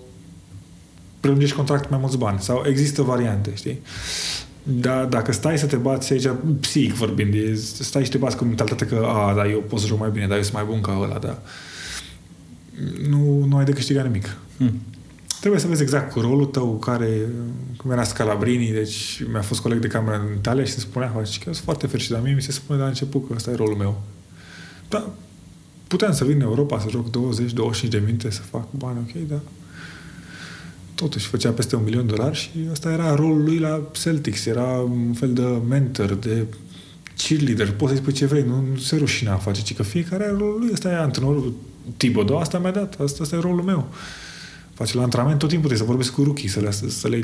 [1.20, 3.80] prelungești contractul mai mulți bani sau există variante, știi?
[4.64, 6.28] Dar dacă stai să te bați aici,
[6.59, 9.99] psihic vorbind, stai și te bați cu mentalitatea că, a, da, eu pot să joc
[9.99, 11.41] mai bine, dar eu sunt mai bun ca ăla, da.
[13.09, 14.38] Nu, nu ai de câștigat nimic.
[14.57, 14.82] Hmm.
[15.39, 17.07] Trebuie să vezi exact cu rolul tău care,
[17.78, 21.18] cum era Scalabrini, deci mi-a fost coleg de cameră în Italia și se spunea, că
[21.18, 23.55] eu sunt foarte fericit, dar mie mi se spune de la început că ăsta e
[23.55, 24.01] rolul meu.
[24.89, 25.09] Da,
[25.88, 29.39] puteam să vin în Europa să joc 20-25 de minute, să fac bani, ok, dar
[31.04, 34.45] totuși făcea peste un milion de dolari și ăsta era rolul lui la Celtics.
[34.45, 36.45] Era un fel de mentor, de
[37.18, 40.24] cheerleader, poți să-i spui ce vrei, nu, nu se rușina a face, ci că fiecare
[40.24, 40.70] are rolul lui.
[40.74, 41.54] Ăsta e antrenorul
[41.97, 43.88] Thibodeau, asta mi-a dat, asta, asta e rolul meu.
[44.74, 47.24] Face la antrenament tot timpul, trebuie să vorbesc cu rookie, să le, să le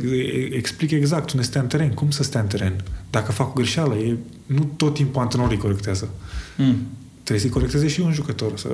[0.51, 2.83] explic exact unde stea în teren, cum să stea în teren.
[3.09, 6.09] Dacă fac o greșeală, e, nu tot timpul antrenorii corectează.
[6.57, 6.75] Mm.
[7.13, 8.69] Trebuie să-i corecteze și un jucător, să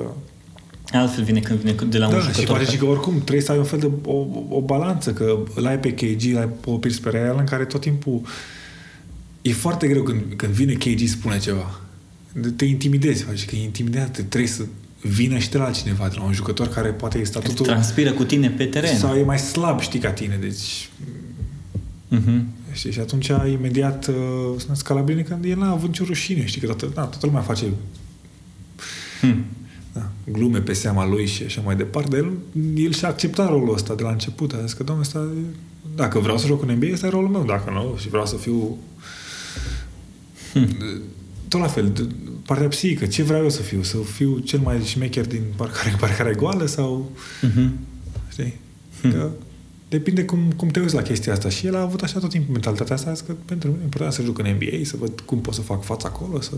[0.92, 2.42] Altfel vine când vine de la da, un jucător.
[2.42, 5.38] și poate și că oricum trebuie să ai un fel de o, o balanță, că
[5.54, 8.20] îl ai pe KG, îl ai pe o Pierce pe în care tot timpul
[9.42, 11.80] e foarte greu când, când vine KG spune ceva.
[12.56, 14.64] Te intimidezi, faci că e intimidat, trebuie să
[15.00, 17.66] vină și de la cineva, de la un jucător care poate e statutul...
[17.66, 18.98] Transpiră cu tine pe teren.
[18.98, 20.88] Sau e mai slab, știi, ca tine, deci...
[22.16, 22.40] Uh-huh.
[22.72, 24.14] Știi, și atunci imediat uh,
[24.72, 27.64] Scalabrini când el n-a avut nicio rușine, știi, că toată, da, toată lumea face
[29.20, 29.55] hmm da,
[30.32, 32.32] glume pe seama lui și așa mai departe, dar el,
[32.74, 34.52] el și-a acceptat rolul ăsta de la început.
[34.52, 35.28] A zis că, domnule, ăsta,
[35.94, 37.44] dacă vreau să joc în NBA, ăsta e rolul meu.
[37.44, 38.78] Dacă nu, și vreau să fiu...
[40.52, 40.68] Hmm.
[41.48, 42.08] Tot la fel,
[42.46, 43.82] partea psihică, ce vreau eu să fiu?
[43.82, 47.10] Să fiu cel mai șmecher din parcare, parcare goală sau...
[47.46, 47.68] Uh-huh.
[48.30, 48.54] Știi?
[49.00, 49.12] Hmm.
[49.12, 49.30] Că
[49.88, 51.48] depinde cum, cum te uiți la chestia asta.
[51.48, 54.22] Și el a avut așa tot timpul mentalitatea asta, că pentru mine e important să
[54.22, 56.54] joc în NBA, să văd cum pot să fac fața acolo, să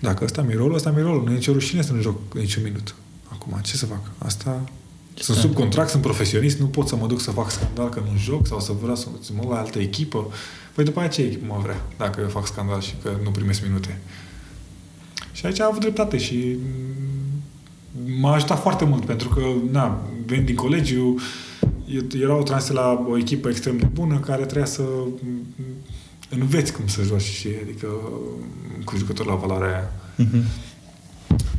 [0.00, 1.24] dacă ăsta mi rolul, ăsta mi rolul.
[1.24, 2.94] Nu e nicio rușine să nu joc niciun minut.
[3.28, 4.00] Acum, ce să fac?
[4.18, 4.70] Asta...
[5.18, 8.18] Sunt sub contract, sunt profesionist, nu pot să mă duc să fac scandal că nu
[8.18, 10.26] joc sau să vreau să mă la altă echipă.
[10.74, 13.62] Păi după aceea ce echipă mă vrea dacă eu fac scandal și că nu primesc
[13.66, 14.00] minute?
[15.32, 16.56] Și aici a avut dreptate și
[18.20, 19.40] m-a ajutat foarte mult pentru că,
[19.70, 21.18] na, ven din colegiu,
[22.20, 24.82] era o transfer la o echipă extrem de bună care trebuia să
[26.28, 27.86] înveți cum să joci și adică
[28.84, 29.92] cu jucători la valoarea aia.
[30.26, 30.64] Uh-huh.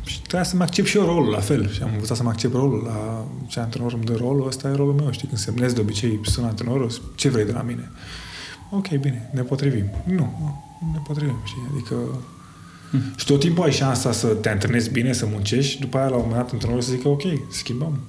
[0.04, 1.70] Și trebuia să-mi accept și eu rolul, la fel.
[1.70, 2.82] Și am învățat să-mi accept rolul.
[2.82, 5.10] La ce antrenor îmi dă rolul, ăsta e rolul meu.
[5.10, 7.90] Știi, când semnez de obicei, sună antrenorul, ce vrei de la mine?
[8.70, 9.90] Ok, bine, ne potrivim.
[10.04, 11.62] Nu, nu ne potrivim, știi?
[11.72, 11.94] Adică...
[12.90, 13.00] Hmm.
[13.16, 16.14] Și tot timpul ai șansa să te antrenezi bine, să muncești și după aia, la
[16.14, 18.00] un moment dat, antrenorul să zică, ok, schimbăm.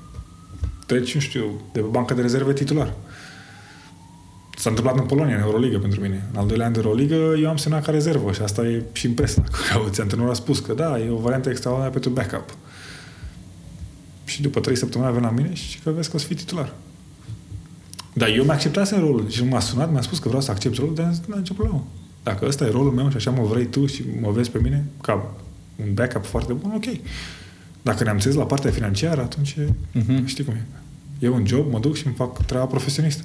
[0.85, 2.93] Treci, nu știu, de pe banca de rezerve titular.
[4.59, 6.27] S-a întâmplat în Polonia, în Euroliga pentru mine.
[6.31, 9.05] În al doilea an de Euroliga, eu am semnat ca rezervă și asta e și
[9.05, 9.43] în presă.
[9.71, 12.55] Că antrenorul a spus că da, e o variantă extraordinară pentru backup.
[14.25, 16.35] Și după trei săptămâni a venit la mine și că vezi că o să fii
[16.35, 16.73] titular.
[18.13, 20.95] Dar eu mi-a acceptat rolul și m-a sunat, mi-a spus că vreau să accept rolul,
[20.95, 21.87] dar nu am nicio problemă.
[22.23, 24.85] Dacă ăsta e rolul meu și așa mă vrei tu și mă vezi pe mine
[25.01, 25.35] ca
[25.75, 26.85] un backup foarte bun, ok.
[27.81, 30.25] Dacă ne-am la partea financiară, atunci uh-huh.
[30.25, 30.65] știi cum e.
[31.19, 33.23] E un job, mă duc și îmi fac treaba profesionistă.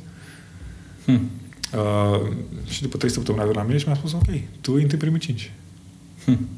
[1.04, 1.30] Hmm.
[1.74, 2.30] Uh,
[2.68, 4.28] și după trei săptămâni a venit la mine și mi-a spus, ok,
[4.60, 5.52] tu intri primii cinci.
[6.24, 6.48] Hmm.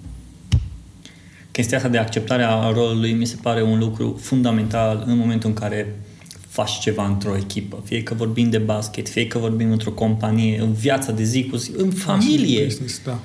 [1.50, 5.54] Chestia asta de acceptare a rolului mi se pare un lucru fundamental în momentul în
[5.54, 6.00] care
[6.48, 7.82] faci ceva într-o echipă.
[7.84, 11.56] Fie că vorbim de basket, fie că vorbim într-o companie, în viața de zi cu
[11.56, 12.64] zi, în familie.
[12.64, 13.20] Business, da.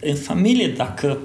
[0.00, 1.18] În familie, dacă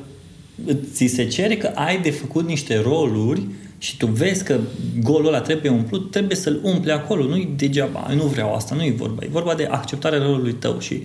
[0.93, 3.41] ți se cere că ai de făcut niște roluri,
[3.85, 4.59] și tu vezi că
[5.01, 7.23] golul ăla trebuie umplut, trebuie să-l umple acolo.
[7.23, 9.23] Nu-i degeaba, nu vreau asta, nu e vorba.
[9.23, 11.03] E vorba de acceptarea rolului tău și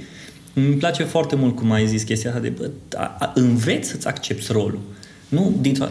[0.55, 4.07] îmi place foarte mult cum ai zis chestia asta de bă, a, a, înveți să-ți
[4.07, 4.79] accepti rolul.
[5.29, 5.87] Nu dintr-o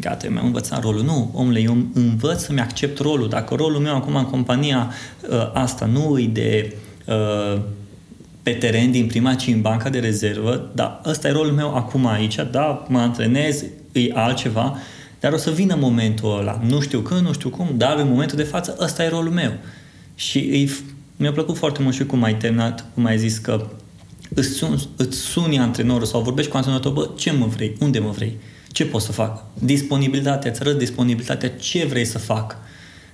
[0.00, 1.02] gata, eu mi-am învățat rolul.
[1.02, 3.28] Nu, omule, eu învăț să-mi accept rolul.
[3.28, 4.92] Dacă rolul meu acum în compania
[5.30, 6.76] uh, asta nu e de
[7.06, 7.60] uh,
[8.42, 12.06] pe teren din prima, ci în banca de rezervă, da, ăsta e rolul meu acum
[12.06, 14.78] aici, da, mă antrenez, e altceva,
[15.24, 16.60] dar o să vină momentul ăla.
[16.66, 19.52] Nu știu când, nu știu cum, dar în momentul de față ăsta e rolul meu.
[20.14, 20.70] Și îi,
[21.16, 23.66] mi-a plăcut foarte mult și cum ai terminat, cum ai zis că
[24.34, 27.98] îți suni, îți suni antrenorul sau vorbești cu antrenorul tău, bă, ce mă vrei, unde
[27.98, 28.36] mă vrei,
[28.72, 32.56] ce pot să fac, disponibilitatea, îți arăt disponibilitatea, ce vrei să fac.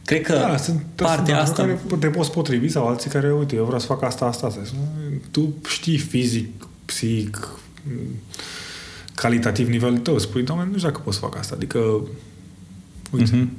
[0.05, 1.62] Cred că Da, sunt partea sunt asta...
[1.62, 4.77] care te poți potrivi sau alții care, uite, eu vreau să fac asta, asta, asta.
[5.31, 7.49] Tu știi fizic, psihic,
[9.20, 10.18] calitativ nivelul tău.
[10.18, 11.55] Spui, doamne, nu știu dacă pot să fac asta.
[11.55, 11.78] Adică,
[13.10, 13.51] uite, Mhm.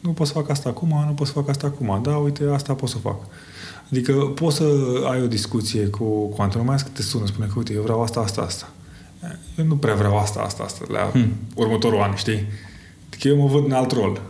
[0.00, 2.00] nu pot să fac asta acum, nu pot să fac asta acum.
[2.02, 3.16] Da, uite, asta pot să fac.
[3.90, 4.64] Adică poți să
[5.10, 7.82] ai o discuție cu, cu antrenorul, mai ales că te sună, spune că, uite, eu
[7.82, 8.68] vreau asta, asta, asta.
[9.58, 11.32] Eu nu prea vreau asta, asta, asta, la Hmm.
[11.54, 12.44] următorul an, știi?
[13.08, 14.20] Adică eu mă văd în alt rol.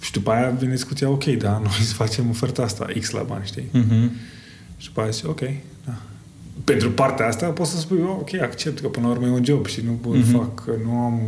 [0.00, 3.46] Și după aia vine discuția, ok, da, noi îți facem oferta asta, X la bani,
[3.46, 3.68] știi?
[3.72, 4.10] Mhm.
[4.76, 5.40] Și după aia zici, ok,
[5.84, 5.94] da.
[6.64, 9.44] Pentru partea asta poți să spui, oh, ok, accept că până la urmă e un
[9.44, 10.30] job și nu pot Mhm.
[10.36, 11.20] fac, că nu am,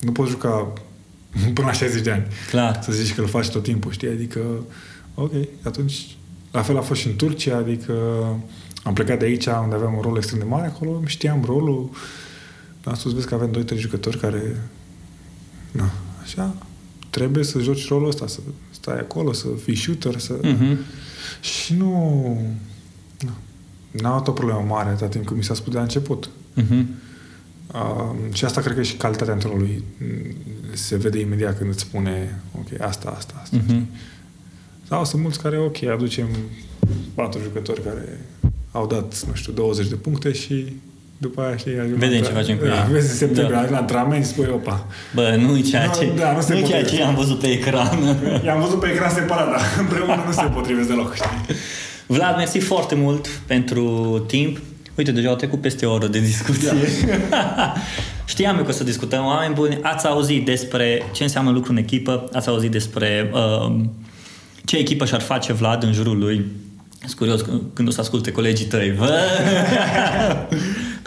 [0.00, 0.72] nu pot juca
[1.54, 2.26] până la 60 de ani.
[2.50, 2.80] Clar.
[2.82, 4.08] Să zici că îl faci tot timpul, știi?
[4.08, 4.40] Adică,
[5.14, 5.32] ok,
[5.62, 6.16] atunci,
[6.50, 7.92] la fel a fost și în Turcia, adică
[8.82, 11.90] am plecat de aici unde aveam un rol extrem de mare, acolo știam rolul,
[12.84, 14.60] am spus, vezi că avem 2-3 jucători care,
[15.72, 15.90] na,
[16.22, 16.54] așa,
[17.10, 18.38] trebuie să joci rolul ăsta, să
[18.70, 20.38] stai acolo, să fii shooter, să...
[20.42, 20.78] Mhm.
[21.40, 21.90] Și nu...
[23.20, 23.30] nu.
[24.02, 26.28] N-am avut o problemă mare atâta timp cât mi s-a spus de la început.
[26.54, 26.88] Mhm.
[27.74, 29.84] Uh, și asta cred că e și calitatea antrenorului.
[30.00, 30.34] Mm,
[30.72, 33.56] Se vede imediat când îți spune ok, asta, asta, asta.
[33.66, 33.86] Mhm.
[34.88, 36.26] Sau sunt mulți care, ok, aducem
[37.14, 38.20] patru jucători care
[38.72, 40.76] au dat, nu știu, 20 de puncte și
[41.18, 42.92] după aia, știi, ajung Vedem la- ce facem cu da, ei.
[42.92, 43.58] Vezi în septembrie, Da.
[43.58, 44.86] ajung la antrenament și spui, opa.
[45.14, 46.96] Bă, nu ceea Nu, ce, da, nu se nu ceea potrivește.
[46.96, 47.98] ce am văzut pe ecran.
[48.44, 51.28] I-am văzut pe ecran separat, dar împreună nu se potrivesc deloc, știi?
[52.06, 53.84] Vlad, mersi foarte mult pentru
[54.26, 54.58] timp.
[54.94, 56.72] Uite, deja au trecut peste o oră de discuție.
[58.24, 59.24] Știam eu că o să discutăm.
[59.24, 63.74] Oameni buni, ați auzit despre ce înseamnă lucru în echipă, ați auzit despre uh,
[64.64, 66.44] ce echipă și-ar face Vlad în jurul lui.
[67.00, 68.90] Sunt curios când- când o să asculte colegii tăi.
[68.98, 69.18] Bă!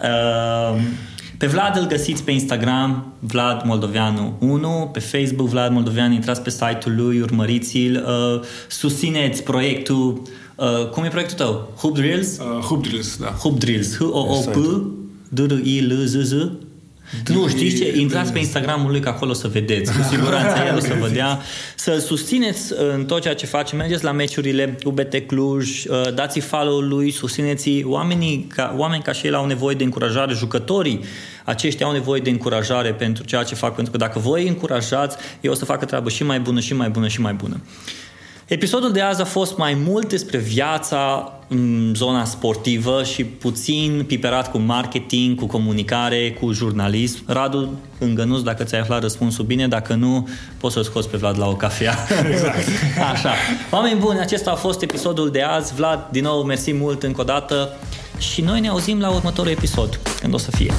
[0.03, 0.81] uh,
[1.37, 6.49] pe Vlad îl găsiți pe Instagram, Vlad Moldoveanu 1, pe Facebook Vlad Moldoveanu, intrați pe
[6.49, 10.21] site-ul lui, urmăriți-l, uh, susțineți proiectul,
[10.57, 11.71] uh, cum e proiectul tău?
[11.77, 12.37] Hoop Drills?
[12.37, 13.27] Uh, hoop drills, da.
[13.27, 14.57] Hoop Drills, h o o p
[15.29, 16.33] d r i l z z
[17.27, 17.97] nu, știți ce?
[17.97, 19.91] Intrați pe Instagramul lui că acolo să vedeți.
[19.91, 21.39] Cu siguranță el o să vă dea.
[21.75, 23.75] Să susțineți în tot ceea ce face.
[23.75, 29.27] Mergeți la meciurile UBT Cluj, uh, dați follow lui, susțineți oamenii ca, oameni ca și
[29.27, 30.99] el au nevoie de încurajare, jucătorii
[31.45, 35.17] aceștia au nevoie de încurajare pentru ceea ce fac, pentru că dacă voi îi încurajați,
[35.41, 37.61] ei o să facă treabă și mai bună, și mai bună, și mai bună.
[38.47, 44.51] Episodul de azi a fost mai mult despre viața în zona sportivă și puțin piperat
[44.51, 47.23] cu marketing, cu comunicare, cu jurnalism.
[47.25, 51.47] Radu, îngănuți dacă ți-ai aflat răspunsul bine, dacă nu, poți să-l scoți pe Vlad la
[51.47, 51.95] o cafea.
[52.31, 52.67] Exact.
[53.13, 53.31] Așa.
[53.71, 55.73] Oameni buni, acesta a fost episodul de azi.
[55.73, 57.75] Vlad, din nou, mersi mult încă o dată
[58.17, 60.73] și noi ne auzim la următorul episod, când o să fie.